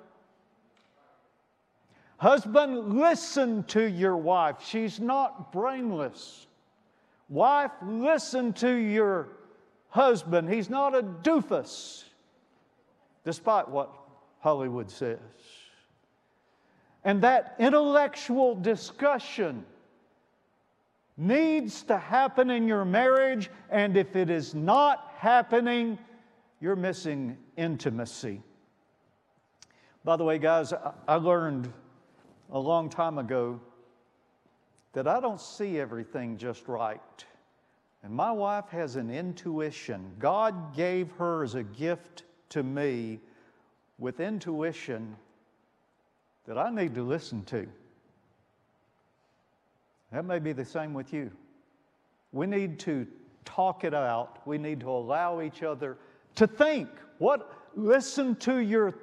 Husband, 2.17 2.99
listen 2.99 3.63
to 3.63 3.83
your 3.83 4.17
wife. 4.17 4.57
She's 4.63 4.99
not 4.99 5.51
brainless. 5.51 6.47
Wife, 7.29 7.71
listen 7.81 8.53
to 8.53 8.71
your 8.71 9.29
husband. 9.89 10.53
He's 10.53 10.69
not 10.69 10.93
a 10.93 11.01
doofus, 11.01 12.03
despite 13.25 13.69
what 13.69 13.91
Hollywood 14.39 14.91
says. 14.91 15.19
And 17.05 17.21
that 17.21 17.55
intellectual 17.59 18.55
discussion 18.55 19.65
needs 21.17 21.83
to 21.83 21.97
happen 21.97 22.49
in 22.49 22.67
your 22.67 22.85
marriage, 22.85 23.49
and 23.69 23.97
if 23.97 24.15
it 24.15 24.29
is 24.29 24.55
not 24.55 25.11
happening, 25.17 25.97
you're 26.59 26.75
missing 26.75 27.37
intimacy. 27.57 28.41
By 30.03 30.15
the 30.15 30.23
way, 30.23 30.37
guys, 30.37 30.73
I 31.07 31.15
learned 31.15 31.71
a 32.51 32.59
long 32.59 32.89
time 32.89 33.17
ago 33.17 33.59
that 34.93 35.07
I 35.07 35.19
don't 35.19 35.41
see 35.41 35.79
everything 35.79 36.37
just 36.37 36.67
right. 36.67 37.25
And 38.03 38.13
my 38.13 38.31
wife 38.31 38.67
has 38.69 38.95
an 38.95 39.09
intuition. 39.09 40.11
God 40.19 40.75
gave 40.75 41.11
her 41.13 41.43
as 41.43 41.55
a 41.55 41.63
gift 41.63 42.23
to 42.49 42.63
me 42.63 43.19
with 43.97 44.19
intuition 44.19 45.15
that 46.45 46.57
I 46.57 46.69
need 46.69 46.95
to 46.95 47.03
listen 47.03 47.43
to. 47.45 47.67
That 50.11 50.25
may 50.25 50.39
be 50.39 50.53
the 50.53 50.65
same 50.65 50.93
with 50.93 51.13
you. 51.13 51.31
We 52.31 52.45
need 52.45 52.79
to 52.79 53.07
talk 53.45 53.83
it 53.83 53.93
out. 53.93 54.45
We 54.45 54.57
need 54.57 54.79
to 54.81 54.89
allow 54.89 55.41
each 55.41 55.63
other 55.63 55.97
to 56.35 56.47
think. 56.47 56.89
What 57.17 57.51
listen 57.75 58.35
to 58.37 58.57
your 58.57 58.93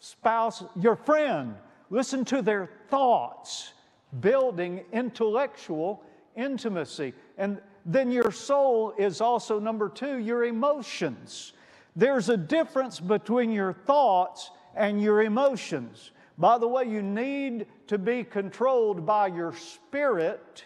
spouse, 0.00 0.64
your 0.80 0.96
friend, 0.96 1.54
listen 1.90 2.24
to 2.26 2.42
their 2.42 2.68
thoughts, 2.88 3.72
building 4.20 4.84
intellectual 4.92 6.02
intimacy. 6.36 7.14
And 7.36 7.60
then 7.86 8.10
your 8.10 8.30
soul 8.30 8.92
is 8.98 9.20
also 9.20 9.58
number 9.58 9.88
2, 9.88 10.18
your 10.18 10.44
emotions. 10.44 11.52
There's 11.96 12.28
a 12.28 12.36
difference 12.36 13.00
between 13.00 13.50
your 13.50 13.72
thoughts 13.72 14.50
and 14.74 15.00
your 15.02 15.22
emotions. 15.22 16.10
By 16.38 16.58
the 16.58 16.68
way, 16.68 16.84
you 16.84 17.02
need 17.02 17.66
to 17.88 17.98
be 17.98 18.24
controlled 18.24 19.04
by 19.04 19.26
your 19.26 19.54
spirit 19.54 20.64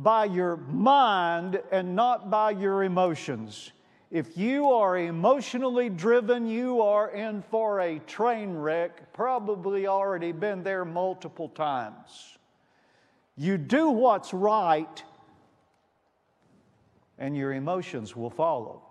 by 0.00 0.24
your 0.24 0.56
mind 0.56 1.60
and 1.70 1.94
not 1.94 2.30
by 2.30 2.50
your 2.52 2.84
emotions. 2.84 3.72
If 4.10 4.36
you 4.36 4.70
are 4.70 4.96
emotionally 4.96 5.90
driven, 5.90 6.46
you 6.46 6.80
are 6.80 7.10
in 7.10 7.42
for 7.42 7.80
a 7.80 7.98
train 8.00 8.54
wreck, 8.54 9.12
probably 9.12 9.86
already 9.86 10.32
been 10.32 10.62
there 10.62 10.84
multiple 10.86 11.50
times. 11.50 12.38
You 13.36 13.58
do 13.58 13.90
what's 13.90 14.32
right, 14.32 15.02
and 17.18 17.36
your 17.36 17.52
emotions 17.52 18.16
will 18.16 18.30
follow. 18.30 18.82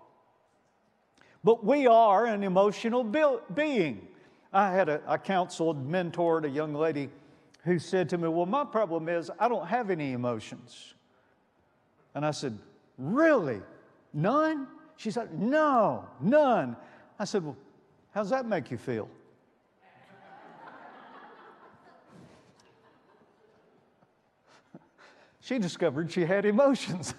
But 1.42 1.64
we 1.64 1.86
are 1.86 2.26
an 2.26 2.44
emotional 2.44 3.02
being. 3.02 4.06
I 4.52 4.72
had 4.72 4.88
a, 4.88 5.00
I 5.06 5.16
counseled, 5.16 5.88
mentored 5.88 6.44
a 6.44 6.48
young 6.48 6.74
lady 6.74 7.08
who 7.64 7.78
said 7.78 8.08
to 8.08 8.18
me, 8.18 8.26
Well, 8.28 8.46
my 8.46 8.64
problem 8.64 9.08
is 9.08 9.30
I 9.38 9.48
don't 9.48 9.66
have 9.66 9.90
any 9.90 10.12
emotions. 10.12 10.94
And 12.14 12.26
I 12.26 12.32
said, 12.32 12.58
Really? 12.98 13.60
None? 14.12 14.66
She 14.96 15.12
said, 15.12 15.38
No, 15.38 16.04
none. 16.20 16.76
I 17.18 17.24
said, 17.24 17.44
Well, 17.44 17.56
how's 18.12 18.30
that 18.30 18.46
make 18.46 18.70
you 18.70 18.78
feel? 18.78 19.08
she 25.40 25.58
discovered 25.58 26.10
she 26.10 26.24
had 26.24 26.44
emotions. 26.44 27.14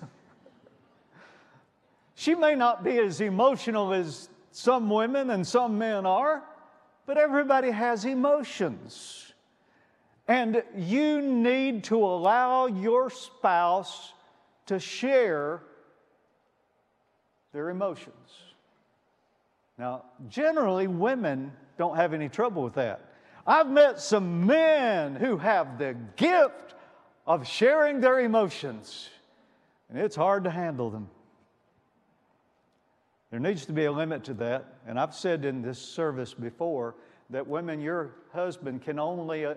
she 2.16 2.36
may 2.36 2.56
not 2.56 2.84
be 2.84 2.98
as 3.00 3.22
emotional 3.22 3.94
as 3.94 4.28
some 4.52 4.90
women 4.90 5.30
and 5.30 5.48
some 5.48 5.78
men 5.78 6.06
are, 6.06 6.44
but 7.06 7.18
everybody 7.18 7.72
has 7.72 8.06
emotions. 8.06 9.34
And 10.28 10.64
you 10.78 11.22
need 11.22 11.84
to 11.86 11.98
allow 11.98 12.68
your 12.68 13.10
spouse 13.10 14.14
to 14.68 14.80
share 14.80 15.62
their 17.52 17.70
emotions. 17.70 18.16
Now, 19.78 20.06
generally, 20.30 20.88
women 20.88 21.52
don't 21.78 21.96
have 21.96 22.14
any 22.14 22.30
trouble 22.30 22.64
with 22.64 22.76
that. 22.76 23.02
I've 23.46 23.70
met 23.70 24.00
some 24.00 24.46
men 24.46 25.16
who 25.16 25.38
have 25.38 25.78
the 25.78 25.96
gift 26.16 26.76
of 27.26 27.48
sharing 27.48 28.00
their 28.00 28.20
emotions, 28.20 29.10
and 29.90 29.98
it's 29.98 30.16
hard 30.16 30.44
to 30.44 30.50
handle 30.50 30.90
them. 30.90 31.10
There 33.32 33.40
needs 33.40 33.66
to 33.68 33.74
be 33.74 33.86
a 33.86 33.92
limit 33.92 34.26
to 34.26 34.34
that, 34.36 34.66
and 34.86 35.00
I've 35.00 35.16
said 35.16 35.46
in 35.46 35.62
this 35.62 35.80
service 35.80 36.34
before 36.34 36.96
that 37.30 37.48
women, 37.48 37.80
your 37.80 38.12
husband 38.34 38.82
can 38.82 39.00
only, 39.00 39.46
uh, 39.46 39.56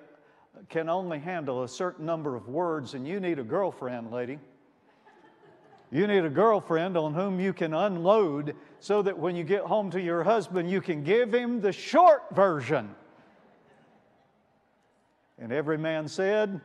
can 0.68 0.88
only 0.88 1.18
handle 1.18 1.64
a 1.64 1.68
certain 1.68 2.06
number 2.06 2.36
of 2.36 2.48
words, 2.48 2.94
and 2.94 3.06
you 3.06 3.18
need 3.18 3.40
a 3.40 3.42
girlfriend, 3.42 4.12
lady. 4.12 4.38
You 5.90 6.06
need 6.06 6.24
a 6.24 6.30
girlfriend 6.30 6.96
on 6.96 7.14
whom 7.14 7.40
you 7.40 7.52
can 7.52 7.74
unload 7.74 8.54
so 8.78 9.02
that 9.02 9.18
when 9.18 9.34
you 9.34 9.42
get 9.42 9.62
home 9.62 9.90
to 9.90 10.00
your 10.00 10.22
husband, 10.22 10.70
you 10.70 10.80
can 10.80 11.02
give 11.02 11.32
him 11.34 11.60
the 11.60 11.72
short 11.72 12.22
version. 12.32 12.94
And 15.38 15.52
every 15.52 15.78
man 15.78 16.06
said, 16.06 16.60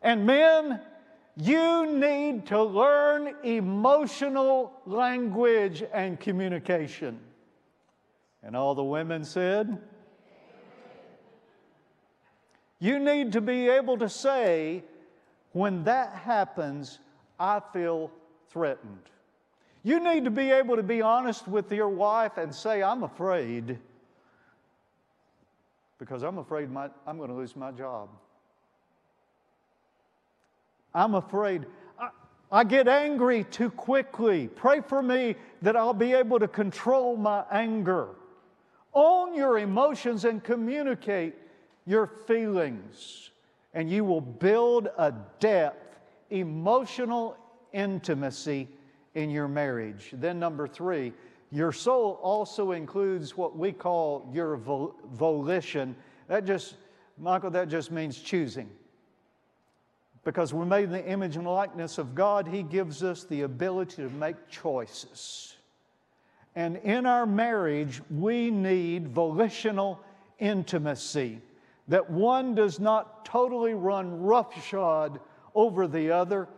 And 0.00 0.24
men, 0.24 0.80
you 1.40 1.86
need 1.86 2.46
to 2.46 2.60
learn 2.60 3.32
emotional 3.44 4.72
language 4.86 5.84
and 5.92 6.18
communication. 6.18 7.20
And 8.42 8.56
all 8.56 8.74
the 8.74 8.82
women 8.82 9.24
said, 9.24 9.78
You 12.80 12.98
need 12.98 13.32
to 13.32 13.40
be 13.40 13.68
able 13.68 13.98
to 13.98 14.08
say, 14.08 14.82
when 15.52 15.84
that 15.84 16.14
happens, 16.14 16.98
I 17.38 17.60
feel 17.72 18.10
threatened. 18.50 19.02
You 19.84 20.00
need 20.00 20.24
to 20.24 20.30
be 20.30 20.50
able 20.50 20.76
to 20.76 20.82
be 20.82 21.02
honest 21.02 21.46
with 21.46 21.70
your 21.72 21.88
wife 21.88 22.36
and 22.36 22.52
say, 22.52 22.82
I'm 22.82 23.04
afraid 23.04 23.78
because 25.98 26.22
I'm 26.22 26.38
afraid 26.38 26.70
my, 26.70 26.90
I'm 27.06 27.16
going 27.16 27.30
to 27.30 27.36
lose 27.36 27.56
my 27.56 27.70
job. 27.72 28.08
I'm 30.94 31.14
afraid. 31.14 31.66
I, 31.98 32.08
I 32.50 32.64
get 32.64 32.88
angry 32.88 33.44
too 33.44 33.70
quickly. 33.70 34.48
Pray 34.48 34.80
for 34.80 35.02
me 35.02 35.36
that 35.62 35.76
I'll 35.76 35.94
be 35.94 36.12
able 36.12 36.38
to 36.38 36.48
control 36.48 37.16
my 37.16 37.44
anger. 37.50 38.08
Own 38.94 39.34
your 39.34 39.58
emotions 39.58 40.24
and 40.24 40.42
communicate 40.42 41.34
your 41.86 42.06
feelings, 42.06 43.30
and 43.74 43.88
you 43.88 44.04
will 44.04 44.20
build 44.20 44.88
a 44.98 45.12
depth, 45.40 45.98
emotional 46.30 47.36
intimacy 47.72 48.68
in 49.14 49.30
your 49.30 49.48
marriage. 49.48 50.10
Then, 50.12 50.38
number 50.38 50.66
three, 50.66 51.12
your 51.50 51.72
soul 51.72 52.18
also 52.22 52.72
includes 52.72 53.36
what 53.36 53.56
we 53.56 53.72
call 53.72 54.28
your 54.32 54.56
volition. 54.56 55.96
That 56.28 56.44
just, 56.44 56.76
Michael, 57.16 57.50
that 57.52 57.68
just 57.68 57.90
means 57.90 58.18
choosing. 58.18 58.68
Because 60.24 60.52
we're 60.52 60.64
made 60.64 60.84
in 60.84 60.92
the 60.92 61.06
image 61.06 61.36
and 61.36 61.46
likeness 61.46 61.98
of 61.98 62.14
God, 62.14 62.46
He 62.46 62.62
gives 62.62 63.02
us 63.02 63.24
the 63.24 63.42
ability 63.42 64.02
to 64.02 64.10
make 64.10 64.48
choices. 64.48 65.56
And 66.54 66.76
in 66.78 67.06
our 67.06 67.24
marriage, 67.24 68.02
we 68.10 68.50
need 68.50 69.08
volitional 69.08 70.00
intimacy, 70.38 71.40
that 71.88 72.10
one 72.10 72.54
does 72.54 72.78
not 72.80 73.24
totally 73.24 73.74
run 73.74 74.22
roughshod 74.22 75.20
over 75.54 75.86
the 75.86 76.10
other, 76.10 76.48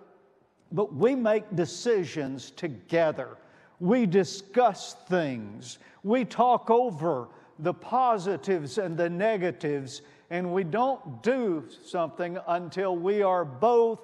but 0.72 0.94
we 0.94 1.14
make 1.14 1.54
decisions 1.54 2.50
together. 2.50 3.36
We 3.78 4.06
discuss 4.06 4.96
things. 5.08 5.78
We 6.02 6.24
talk 6.24 6.70
over 6.70 7.28
the 7.58 7.74
positives 7.74 8.78
and 8.78 8.96
the 8.96 9.08
negatives 9.08 10.02
and 10.30 10.52
we 10.52 10.62
don't 10.62 11.22
do 11.22 11.64
something 11.84 12.38
until 12.46 12.96
we 12.96 13.22
are 13.22 13.44
both, 13.44 14.00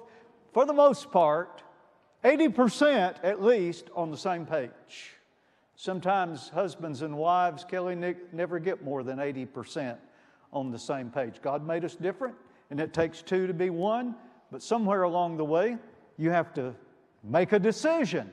for 0.53 0.65
the 0.65 0.73
most 0.73 1.09
part, 1.11 1.63
80% 2.23 3.15
at 3.23 3.41
least 3.41 3.89
on 3.95 4.11
the 4.11 4.17
same 4.17 4.45
page. 4.45 5.13
Sometimes 5.75 6.49
husbands 6.49 7.01
and 7.01 7.15
wives, 7.15 7.63
Kelly, 7.63 7.95
never 8.33 8.59
get 8.59 8.83
more 8.83 9.03
than 9.03 9.19
80% 9.19 9.97
on 10.51 10.71
the 10.71 10.79
same 10.79 11.09
page. 11.09 11.35
God 11.41 11.65
made 11.65 11.85
us 11.85 11.95
different, 11.95 12.35
and 12.71 12.79
it 12.79 12.93
takes 12.93 13.21
two 13.21 13.47
to 13.47 13.53
be 13.53 13.69
one, 13.69 14.15
but 14.51 14.61
somewhere 14.61 15.03
along 15.03 15.37
the 15.37 15.45
way, 15.45 15.77
you 16.17 16.31
have 16.31 16.53
to 16.55 16.75
make 17.23 17.53
a 17.53 17.59
decision. 17.59 18.29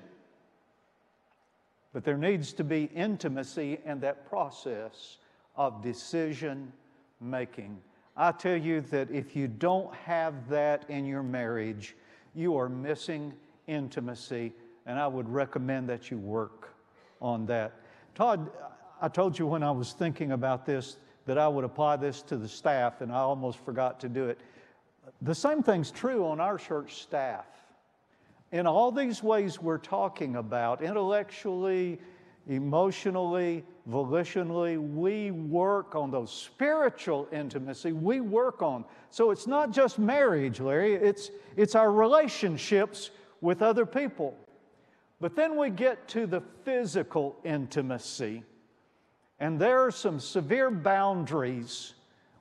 But 1.92 2.02
there 2.02 2.16
needs 2.16 2.54
to 2.54 2.64
be 2.64 2.84
intimacy 2.94 3.78
in 3.84 4.00
that 4.00 4.28
process 4.28 5.18
of 5.54 5.82
decision 5.82 6.72
making. 7.20 7.80
I 8.16 8.32
tell 8.32 8.56
you 8.56 8.80
that 8.82 9.10
if 9.10 9.34
you 9.34 9.48
don't 9.48 9.94
have 9.94 10.48
that 10.48 10.84
in 10.88 11.04
your 11.04 11.22
marriage, 11.22 11.96
you 12.34 12.56
are 12.56 12.68
missing 12.68 13.32
intimacy, 13.66 14.52
and 14.86 14.98
I 14.98 15.06
would 15.06 15.28
recommend 15.28 15.88
that 15.88 16.10
you 16.10 16.18
work 16.18 16.74
on 17.20 17.46
that. 17.46 17.72
Todd, 18.14 18.50
I 19.00 19.08
told 19.08 19.38
you 19.38 19.46
when 19.46 19.62
I 19.62 19.70
was 19.70 19.92
thinking 19.92 20.32
about 20.32 20.64
this 20.64 20.98
that 21.26 21.38
I 21.38 21.48
would 21.48 21.64
apply 21.64 21.96
this 21.96 22.22
to 22.22 22.36
the 22.36 22.48
staff, 22.48 23.00
and 23.00 23.10
I 23.10 23.18
almost 23.18 23.58
forgot 23.64 23.98
to 24.00 24.08
do 24.08 24.28
it. 24.28 24.38
The 25.22 25.34
same 25.34 25.62
thing's 25.62 25.90
true 25.90 26.26
on 26.26 26.40
our 26.40 26.58
church 26.58 27.02
staff. 27.02 27.46
In 28.52 28.66
all 28.66 28.92
these 28.92 29.22
ways 29.22 29.60
we're 29.60 29.78
talking 29.78 30.36
about, 30.36 30.82
intellectually, 30.82 31.98
emotionally, 32.48 33.64
volitionally, 33.88 34.78
we 34.78 35.30
work 35.30 35.94
on 35.94 36.10
those 36.10 36.32
spiritual 36.32 37.28
intimacy, 37.32 37.92
we 37.92 38.20
work 38.20 38.62
on. 38.62 38.84
So 39.10 39.30
it's 39.30 39.46
not 39.46 39.70
just 39.70 39.98
marriage, 39.98 40.60
Larry, 40.60 40.94
it's, 40.94 41.30
it's 41.56 41.74
our 41.74 41.92
relationships 41.92 43.10
with 43.40 43.62
other 43.62 43.84
people. 43.84 44.36
But 45.20 45.36
then 45.36 45.56
we 45.56 45.70
get 45.70 46.08
to 46.08 46.26
the 46.26 46.42
physical 46.64 47.36
intimacy, 47.44 48.42
and 49.38 49.58
there 49.60 49.80
are 49.80 49.90
some 49.90 50.18
severe 50.18 50.70
boundaries 50.70 51.94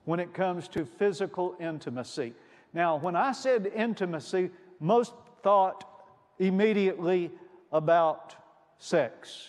when 0.04 0.20
it 0.20 0.34
comes 0.34 0.68
to 0.68 0.84
physical 0.84 1.56
intimacy. 1.60 2.34
Now, 2.72 2.96
when 2.96 3.16
I 3.16 3.32
said 3.32 3.70
intimacy, 3.74 4.50
most 4.80 5.14
thought 5.42 5.84
immediately 6.38 7.30
about 7.72 8.34
sex. 8.78 9.48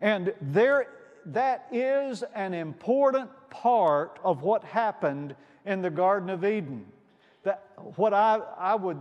And 0.00 0.32
there, 0.40 0.86
that 1.26 1.66
is 1.72 2.22
an 2.34 2.54
important 2.54 3.30
part 3.50 4.18
of 4.24 4.42
what 4.42 4.64
happened 4.64 5.34
in 5.64 5.82
the 5.82 5.90
Garden 5.90 6.30
of 6.30 6.44
Eden. 6.44 6.86
That, 7.44 7.64
what 7.96 8.12
I, 8.12 8.40
I 8.58 8.74
would 8.74 8.98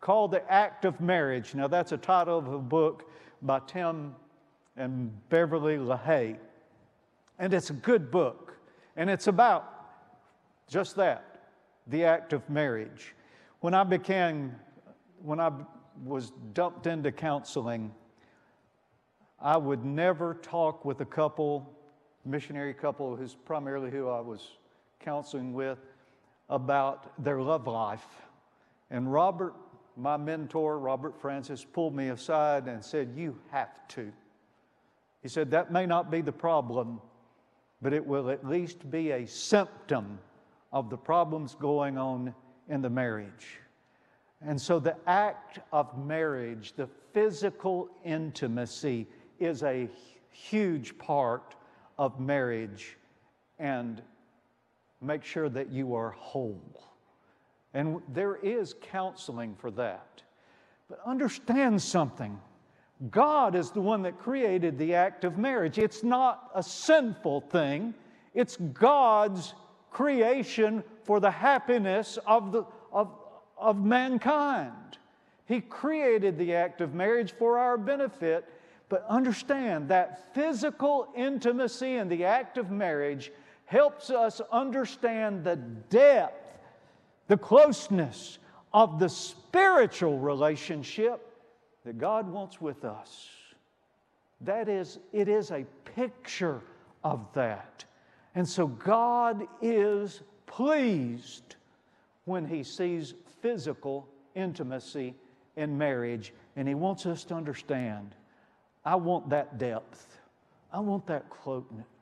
call 0.00 0.28
the 0.28 0.50
act 0.50 0.84
of 0.84 1.00
marriage. 1.00 1.54
Now, 1.54 1.68
that's 1.68 1.92
a 1.92 1.96
title 1.96 2.38
of 2.38 2.52
a 2.52 2.58
book 2.58 3.10
by 3.42 3.60
Tim 3.66 4.14
and 4.76 5.10
Beverly 5.28 5.76
LaHaye. 5.76 6.36
And 7.38 7.54
it's 7.54 7.70
a 7.70 7.74
good 7.74 8.10
book. 8.10 8.56
And 8.96 9.08
it's 9.10 9.26
about 9.26 9.74
just 10.68 10.96
that 10.96 11.24
the 11.86 12.04
act 12.04 12.32
of 12.32 12.48
marriage. 12.50 13.14
When 13.60 13.74
I 13.74 13.82
became, 13.84 14.54
when 15.22 15.40
I 15.40 15.50
was 16.04 16.32
dumped 16.52 16.86
into 16.86 17.10
counseling, 17.10 17.92
I 19.40 19.56
would 19.56 19.84
never 19.84 20.34
talk 20.34 20.84
with 20.84 21.00
a 21.00 21.04
couple, 21.04 21.72
missionary 22.24 22.74
couple, 22.74 23.14
who's 23.14 23.34
primarily 23.34 23.90
who 23.90 24.08
I 24.08 24.20
was 24.20 24.56
counseling 25.00 25.52
with, 25.52 25.78
about 26.50 27.22
their 27.22 27.40
love 27.40 27.66
life. 27.66 28.06
And 28.90 29.12
Robert, 29.12 29.54
my 29.96 30.16
mentor, 30.16 30.78
Robert 30.78 31.20
Francis, 31.20 31.64
pulled 31.64 31.94
me 31.94 32.08
aside 32.08 32.66
and 32.66 32.84
said, 32.84 33.12
You 33.14 33.38
have 33.50 33.86
to. 33.88 34.10
He 35.22 35.28
said, 35.28 35.50
That 35.52 35.70
may 35.70 35.86
not 35.86 36.10
be 36.10 36.20
the 36.20 36.32
problem, 36.32 37.00
but 37.80 37.92
it 37.92 38.04
will 38.04 38.30
at 38.30 38.46
least 38.46 38.90
be 38.90 39.12
a 39.12 39.26
symptom 39.26 40.18
of 40.72 40.90
the 40.90 40.96
problems 40.96 41.54
going 41.54 41.96
on 41.96 42.34
in 42.68 42.82
the 42.82 42.90
marriage. 42.90 43.60
And 44.40 44.60
so 44.60 44.78
the 44.78 44.96
act 45.06 45.60
of 45.72 45.96
marriage, 45.98 46.74
the 46.74 46.88
physical 47.12 47.88
intimacy, 48.04 49.06
is 49.38 49.62
a 49.62 49.88
huge 50.30 50.96
part 50.98 51.54
of 51.98 52.20
marriage 52.20 52.96
and 53.58 54.02
make 55.00 55.24
sure 55.24 55.48
that 55.48 55.70
you 55.70 55.94
are 55.94 56.10
whole. 56.10 56.84
And 57.74 58.00
there 58.08 58.36
is 58.36 58.74
counseling 58.80 59.54
for 59.58 59.70
that. 59.72 60.22
But 60.88 61.00
understand 61.04 61.80
something 61.82 62.40
God 63.10 63.54
is 63.54 63.70
the 63.70 63.80
one 63.80 64.02
that 64.02 64.18
created 64.18 64.76
the 64.76 64.94
act 64.94 65.24
of 65.24 65.38
marriage. 65.38 65.78
It's 65.78 66.02
not 66.02 66.50
a 66.54 66.62
sinful 66.62 67.42
thing, 67.42 67.94
it's 68.34 68.56
God's 68.56 69.54
creation 69.90 70.82
for 71.04 71.20
the 71.20 71.30
happiness 71.30 72.18
of, 72.26 72.52
the, 72.52 72.64
of, 72.92 73.12
of 73.56 73.84
mankind. 73.84 74.98
He 75.46 75.60
created 75.60 76.36
the 76.36 76.54
act 76.54 76.80
of 76.80 76.92
marriage 76.92 77.32
for 77.32 77.58
our 77.58 77.78
benefit 77.78 78.44
but 78.88 79.04
understand 79.08 79.88
that 79.88 80.34
physical 80.34 81.08
intimacy 81.14 81.96
in 81.96 82.08
the 82.08 82.24
act 82.24 82.56
of 82.56 82.70
marriage 82.70 83.30
helps 83.66 84.08
us 84.08 84.40
understand 84.50 85.44
the 85.44 85.56
depth, 85.56 86.58
the 87.26 87.36
closeness 87.36 88.38
of 88.72 88.98
the 88.98 89.08
spiritual 89.08 90.18
relationship 90.18 91.24
that 91.84 91.98
God 91.98 92.28
wants 92.28 92.60
with 92.60 92.84
us. 92.84 93.28
That 94.40 94.68
is, 94.68 94.98
it 95.12 95.28
is 95.28 95.50
a 95.50 95.66
picture 95.94 96.62
of 97.04 97.26
that. 97.34 97.84
And 98.34 98.48
so 98.48 98.66
God 98.66 99.46
is 99.60 100.22
pleased 100.46 101.56
when 102.24 102.46
He 102.46 102.62
sees 102.62 103.14
physical 103.42 104.08
intimacy 104.34 105.14
in 105.56 105.76
marriage, 105.76 106.32
and 106.56 106.68
He 106.68 106.74
wants 106.74 107.04
us 107.04 107.24
to 107.24 107.34
understand 107.34 108.14
I 108.84 108.96
want 108.96 109.30
that 109.30 109.58
depth. 109.58 110.18
I 110.72 110.80
want 110.80 111.06
that 111.06 111.24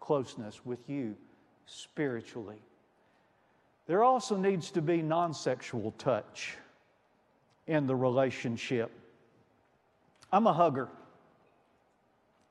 closeness 0.01 0.65
with 0.65 0.89
you 0.89 1.17
spiritually. 1.67 2.61
There 3.87 4.03
also 4.03 4.37
needs 4.37 4.71
to 4.73 4.83
be 4.83 5.03
non 5.03 5.33
sexual 5.33 5.93
touch 5.93 6.57
in 7.67 7.87
the 7.87 7.95
relationship. 7.95 8.91
I'm 10.33 10.47
a 10.47 10.53
hugger. 10.53 10.89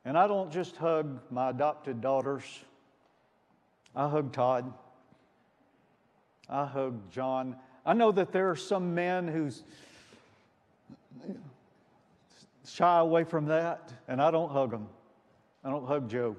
And 0.05 0.17
I 0.17 0.28
don't 0.28 0.51
just 0.51 0.78
hug 0.78 1.19
my 1.32 1.49
adopted 1.49 1.99
daughters, 1.99 2.43
I 3.95 4.07
hug 4.07 4.34
Todd. 4.34 4.71
I 6.47 6.65
hug 6.65 7.11
John. 7.11 7.55
I 7.86 7.93
know 7.93 8.11
that 8.11 8.32
there 8.32 8.49
are 8.51 8.55
some 8.55 8.93
men 8.93 9.28
who 9.28 9.49
shy 12.66 12.99
away 12.99 13.24
from 13.24 13.45
that, 13.45 13.93
and 14.07 14.22
I 14.22 14.32
don't 14.32 14.51
hug 14.51 14.74
him. 14.74 14.88
I 15.63 15.70
don't 15.70 15.88
hug 15.88 16.09
Joe. 16.09 16.36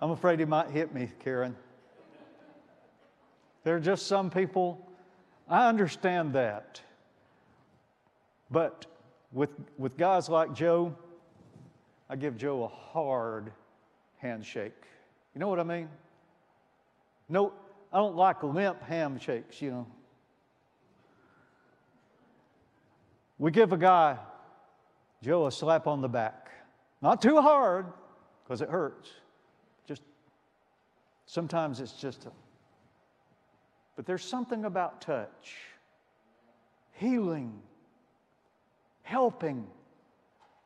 I'm 0.00 0.10
afraid 0.10 0.38
he 0.38 0.44
might 0.44 0.70
hit 0.70 0.94
me, 0.94 1.10
Karen. 1.24 1.56
There 3.64 3.76
are 3.76 3.80
just 3.80 4.06
some 4.06 4.30
people, 4.30 4.88
I 5.48 5.68
understand 5.68 6.32
that. 6.34 6.80
But 8.50 8.86
with, 9.32 9.50
with 9.76 9.96
guys 9.96 10.28
like 10.28 10.54
Joe, 10.54 10.94
I 12.08 12.16
give 12.16 12.36
Joe 12.36 12.64
a 12.64 12.68
hard 12.68 13.52
handshake. 14.18 14.84
You 15.34 15.40
know 15.40 15.48
what 15.48 15.60
I 15.60 15.64
mean? 15.64 15.88
No, 17.28 17.52
I 17.92 17.98
don't 17.98 18.16
like 18.16 18.42
limp 18.42 18.82
handshakes, 18.82 19.60
you 19.60 19.70
know. 19.70 19.86
We 23.38 23.50
give 23.50 23.72
a 23.72 23.76
guy, 23.76 24.18
Joe, 25.22 25.46
a 25.46 25.52
slap 25.52 25.86
on 25.86 26.00
the 26.00 26.08
back. 26.08 26.50
Not 27.00 27.22
too 27.22 27.40
hard, 27.40 27.86
because 28.42 28.60
it 28.60 28.68
hurts. 28.68 29.10
Just 29.86 30.02
sometimes 31.26 31.80
it's 31.80 31.92
just 31.92 32.26
a. 32.26 32.32
But 33.94 34.06
there's 34.06 34.24
something 34.24 34.64
about 34.64 35.00
touch, 35.00 35.56
healing, 36.92 37.52
helping, 39.02 39.66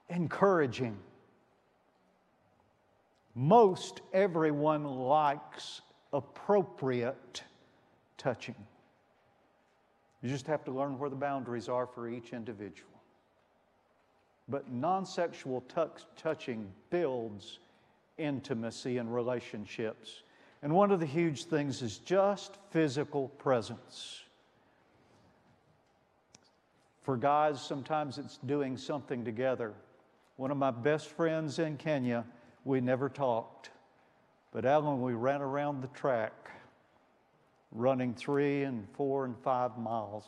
encouraging. 0.09 0.97
Most 3.35 4.01
everyone 4.13 4.85
likes 4.85 5.81
appropriate 6.13 7.43
touching. 8.19 8.55
You 10.23 10.29
just 10.29 10.47
have 10.47 10.65
to 10.65 10.71
learn 10.71 10.99
where 10.99 11.11
the 11.11 11.17
boundaries 11.17 11.69
are 11.69 11.87
for 11.87 12.09
each 12.09 12.33
individual. 12.33 12.89
But 14.49 14.71
non 14.71 15.05
sexual 15.05 15.65
touching 16.17 16.71
builds 16.91 17.59
intimacy 18.19 18.99
and 18.99 19.13
relationships. 19.13 20.23
And 20.63 20.73
one 20.73 20.93
of 20.93 21.01
the 21.01 21.07
huge 21.07 21.45
things 21.45 21.83
is 21.83 21.99
just 21.99 22.57
physical 22.71 23.29
presence. 23.29 24.23
For 27.03 27.17
guys, 27.17 27.61
sometimes 27.61 28.19
it's 28.19 28.39
doing 28.47 28.77
something 28.77 29.25
together. 29.25 29.73
One 30.37 30.53
of 30.53 30.57
my 30.57 30.71
best 30.71 31.09
friends 31.09 31.59
in 31.59 31.77
Kenya, 31.77 32.25
we 32.65 32.81
never 32.81 33.09
talked. 33.09 33.71
But 34.53 34.65
Alan, 34.65 35.03
we 35.03 35.15
ran 35.15 35.43
around 35.43 35.81
the 35.81 35.89
track 35.89 36.33
running 37.73 38.15
three 38.15 38.65
and 38.65 38.87
four 38.95 39.25
and 39.25 39.37
five 39.39 39.77
miles. 39.79 40.25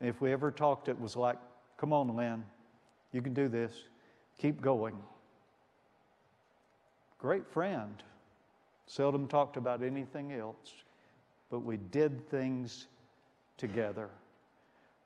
And 0.00 0.08
if 0.08 0.20
we 0.20 0.32
ever 0.32 0.50
talked, 0.50 0.88
it 0.88 0.98
was 0.98 1.16
like, 1.16 1.36
come 1.76 1.92
on, 1.92 2.16
Lynn, 2.16 2.44
you 3.12 3.20
can 3.22 3.34
do 3.34 3.48
this. 3.48 3.74
Keep 4.38 4.62
going. 4.62 4.96
Great 7.18 7.46
friend. 7.46 8.02
Seldom 8.86 9.28
talked 9.28 9.56
about 9.56 9.82
anything 9.82 10.32
else, 10.32 10.74
but 11.50 11.60
we 11.60 11.76
did 11.76 12.28
things 12.28 12.86
together. 13.56 14.08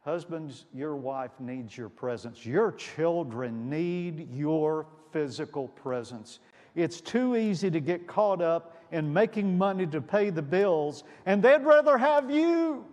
Husbands, 0.05 0.67
your 0.73 0.97
wife 0.97 1.33
needs 1.41 1.77
your 1.77 1.89
presence. 1.89 2.47
Your 2.47 2.73
children 2.73 3.69
need 3.69 4.29
your 4.33 4.87
physical 5.13 5.69
presence. 5.69 6.41
It's 6.75 7.01
too 7.01 7.37
easy 7.37 7.71
to 7.71 7.81
get 7.81 8.07
caught 8.07 8.43
up 8.43 8.77
in 8.95 9.13
making 9.13 9.59
money 9.59 9.87
to 9.89 10.01
pay 10.01 10.31
the 10.31 10.41
bills, 10.41 11.03
and 11.27 11.43
they'd 11.43 11.65
rather 11.65 11.99
have 11.99 12.31
you. 12.31 12.85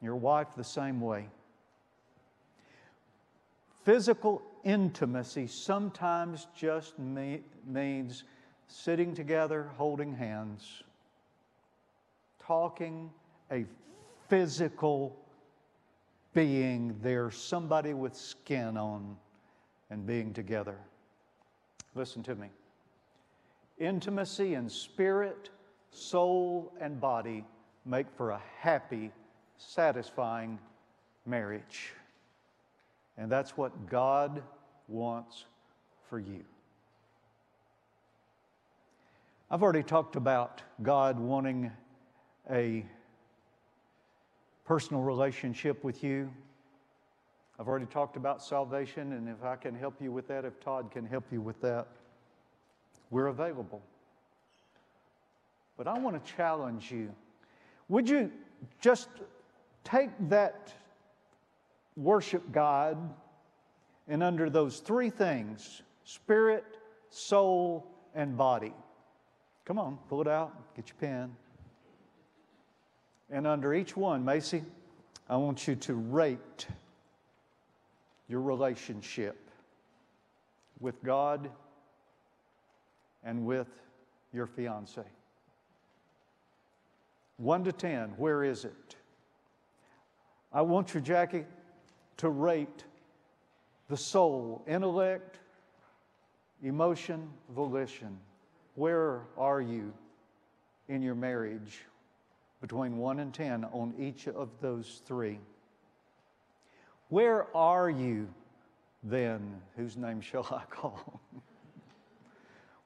Your 0.00 0.14
wife, 0.14 0.46
the 0.56 0.62
same 0.62 1.00
way. 1.00 1.26
Physical 3.84 4.42
intimacy 4.62 5.48
sometimes 5.48 6.46
just 6.56 6.96
me- 7.00 7.42
means 7.66 8.22
sitting 8.68 9.12
together, 9.12 9.70
holding 9.76 10.14
hands, 10.14 10.84
talking 12.38 13.10
a 13.50 13.64
physical 14.28 15.16
being 16.32 16.96
there, 17.02 17.28
somebody 17.32 17.92
with 17.92 18.14
skin 18.14 18.76
on 18.76 19.16
and 19.90 20.06
being 20.06 20.32
together. 20.32 20.78
Listen 21.94 22.22
to 22.24 22.34
me. 22.34 22.48
Intimacy 23.78 24.54
in 24.54 24.68
spirit, 24.68 25.50
soul, 25.90 26.72
and 26.80 27.00
body 27.00 27.44
make 27.84 28.06
for 28.16 28.30
a 28.30 28.42
happy, 28.58 29.10
satisfying 29.56 30.58
marriage. 31.26 31.92
And 33.18 33.30
that's 33.30 33.56
what 33.56 33.88
God 33.88 34.42
wants 34.88 35.44
for 36.08 36.18
you. 36.18 36.44
I've 39.50 39.62
already 39.62 39.82
talked 39.82 40.16
about 40.16 40.62
God 40.82 41.18
wanting 41.18 41.70
a 42.50 42.86
personal 44.64 45.02
relationship 45.02 45.84
with 45.84 46.02
you. 46.02 46.30
I've 47.62 47.68
already 47.68 47.86
talked 47.86 48.16
about 48.16 48.42
salvation, 48.42 49.12
and 49.12 49.28
if 49.28 49.44
I 49.44 49.54
can 49.54 49.72
help 49.72 50.02
you 50.02 50.10
with 50.10 50.26
that, 50.26 50.44
if 50.44 50.58
Todd 50.58 50.90
can 50.90 51.06
help 51.06 51.22
you 51.30 51.40
with 51.40 51.60
that, 51.60 51.86
we're 53.08 53.28
available. 53.28 53.80
But 55.76 55.86
I 55.86 55.96
want 55.96 56.20
to 56.20 56.32
challenge 56.32 56.90
you. 56.90 57.14
Would 57.88 58.08
you 58.08 58.32
just 58.80 59.10
take 59.84 60.10
that 60.28 60.74
worship 61.96 62.50
God 62.50 62.98
and 64.08 64.24
under 64.24 64.50
those 64.50 64.80
three 64.80 65.08
things 65.08 65.82
spirit, 66.02 66.64
soul, 67.10 67.86
and 68.12 68.36
body? 68.36 68.74
Come 69.66 69.78
on, 69.78 70.00
pull 70.08 70.20
it 70.20 70.26
out, 70.26 70.74
get 70.74 70.88
your 70.88 70.96
pen. 70.98 71.36
And 73.30 73.46
under 73.46 73.72
each 73.72 73.96
one, 73.96 74.24
Macy, 74.24 74.64
I 75.30 75.36
want 75.36 75.68
you 75.68 75.76
to 75.76 75.94
rate 75.94 76.66
your 78.28 78.40
relationship 78.40 79.50
with 80.80 81.02
God 81.02 81.50
and 83.24 83.44
with 83.46 83.68
your 84.32 84.46
fiance. 84.46 85.02
One 87.36 87.64
to 87.64 87.72
10, 87.72 88.10
where 88.16 88.44
is 88.44 88.64
it? 88.64 88.96
I 90.52 90.62
want 90.62 90.94
you, 90.94 91.00
Jackie, 91.00 91.44
to 92.18 92.28
rate 92.28 92.84
the 93.88 93.96
soul, 93.96 94.62
intellect, 94.66 95.38
emotion, 96.62 97.28
volition. 97.50 98.18
Where 98.74 99.22
are 99.36 99.60
you 99.60 99.92
in 100.88 101.02
your 101.02 101.14
marriage 101.14 101.80
between 102.60 102.96
1 102.96 103.20
and 103.20 103.34
10 103.34 103.64
on 103.66 103.94
each 103.98 104.28
of 104.28 104.48
those 104.60 105.02
three? 105.04 105.40
Where 107.12 107.54
are 107.54 107.90
you 107.90 108.26
then? 109.02 109.60
Whose 109.76 109.98
name 109.98 110.22
shall 110.22 110.46
I 110.50 110.62
call? 110.70 111.20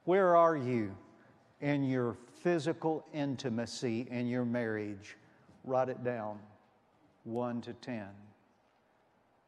Where 0.03 0.35
are 0.35 0.57
you 0.57 0.93
in 1.61 1.85
your 1.85 2.17
physical 2.43 3.05
intimacy 3.13 4.05
in 4.11 4.27
your 4.27 4.43
marriage? 4.43 5.15
Write 5.63 5.87
it 5.87 6.03
down 6.03 6.39
1 7.23 7.61
to 7.61 7.71
10. 7.71 8.03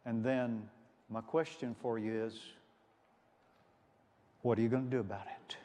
And 0.05 0.23
then 0.23 0.69
my 1.09 1.19
question 1.19 1.75
for 1.82 1.99
you 1.99 2.23
is 2.23 2.39
what 4.43 4.57
are 4.57 4.61
you 4.61 4.69
going 4.69 4.86
to 4.86 4.91
do 4.91 5.01
about 5.01 5.27
it? 5.27 5.57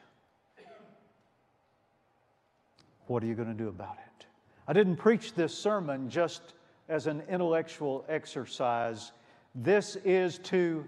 What 3.06 3.22
are 3.22 3.26
you 3.26 3.36
going 3.36 3.46
to 3.46 3.54
do 3.54 3.68
about 3.68 3.96
it? 4.18 4.26
I 4.66 4.72
didn't 4.72 4.96
preach 4.96 5.34
this 5.34 5.56
sermon 5.56 6.10
just 6.10 6.54
as 6.88 7.06
an 7.06 7.22
intellectual 7.28 8.04
exercise. 8.08 9.12
This 9.54 9.96
is 10.04 10.38
to 10.40 10.86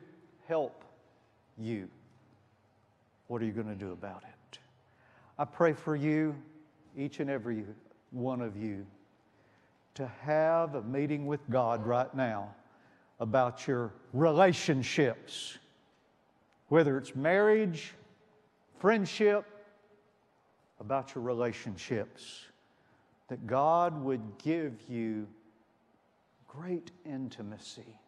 help 0.48 0.84
you. 1.58 1.88
What 3.28 3.42
are 3.42 3.44
you 3.44 3.52
going 3.52 3.68
to 3.68 3.74
do 3.74 3.92
about 3.92 4.22
it? 4.22 4.58
I 5.38 5.44
pray 5.44 5.72
for 5.72 5.96
you 5.96 6.34
each 6.96 7.20
and 7.20 7.28
every 7.28 7.64
one 8.10 8.40
of 8.40 8.56
you 8.56 8.86
to 9.94 10.06
have 10.22 10.74
a 10.74 10.82
meeting 10.82 11.26
with 11.26 11.40
God 11.50 11.86
right 11.86 12.14
now 12.14 12.54
about 13.18 13.66
your 13.66 13.92
relationships, 14.12 15.58
whether 16.68 16.98
it's 16.98 17.14
marriage, 17.14 17.94
friendship, 18.78 19.46
about 20.80 21.14
your 21.14 21.24
relationships, 21.24 22.42
that 23.28 23.46
God 23.46 24.02
would 24.04 24.20
give 24.38 24.74
you 24.88 25.26
great 26.58 26.90
intimacy 27.04 27.98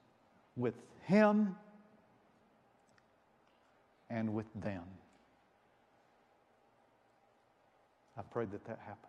with 0.56 0.74
Him 1.04 1.56
and 4.10 4.34
with 4.34 4.46
them. 4.54 4.82
I 8.16 8.22
pray 8.22 8.46
that 8.46 8.64
that 8.64 8.80
happens. 8.84 9.04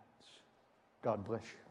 God 1.02 1.24
bless 1.26 1.42
you. 1.42 1.69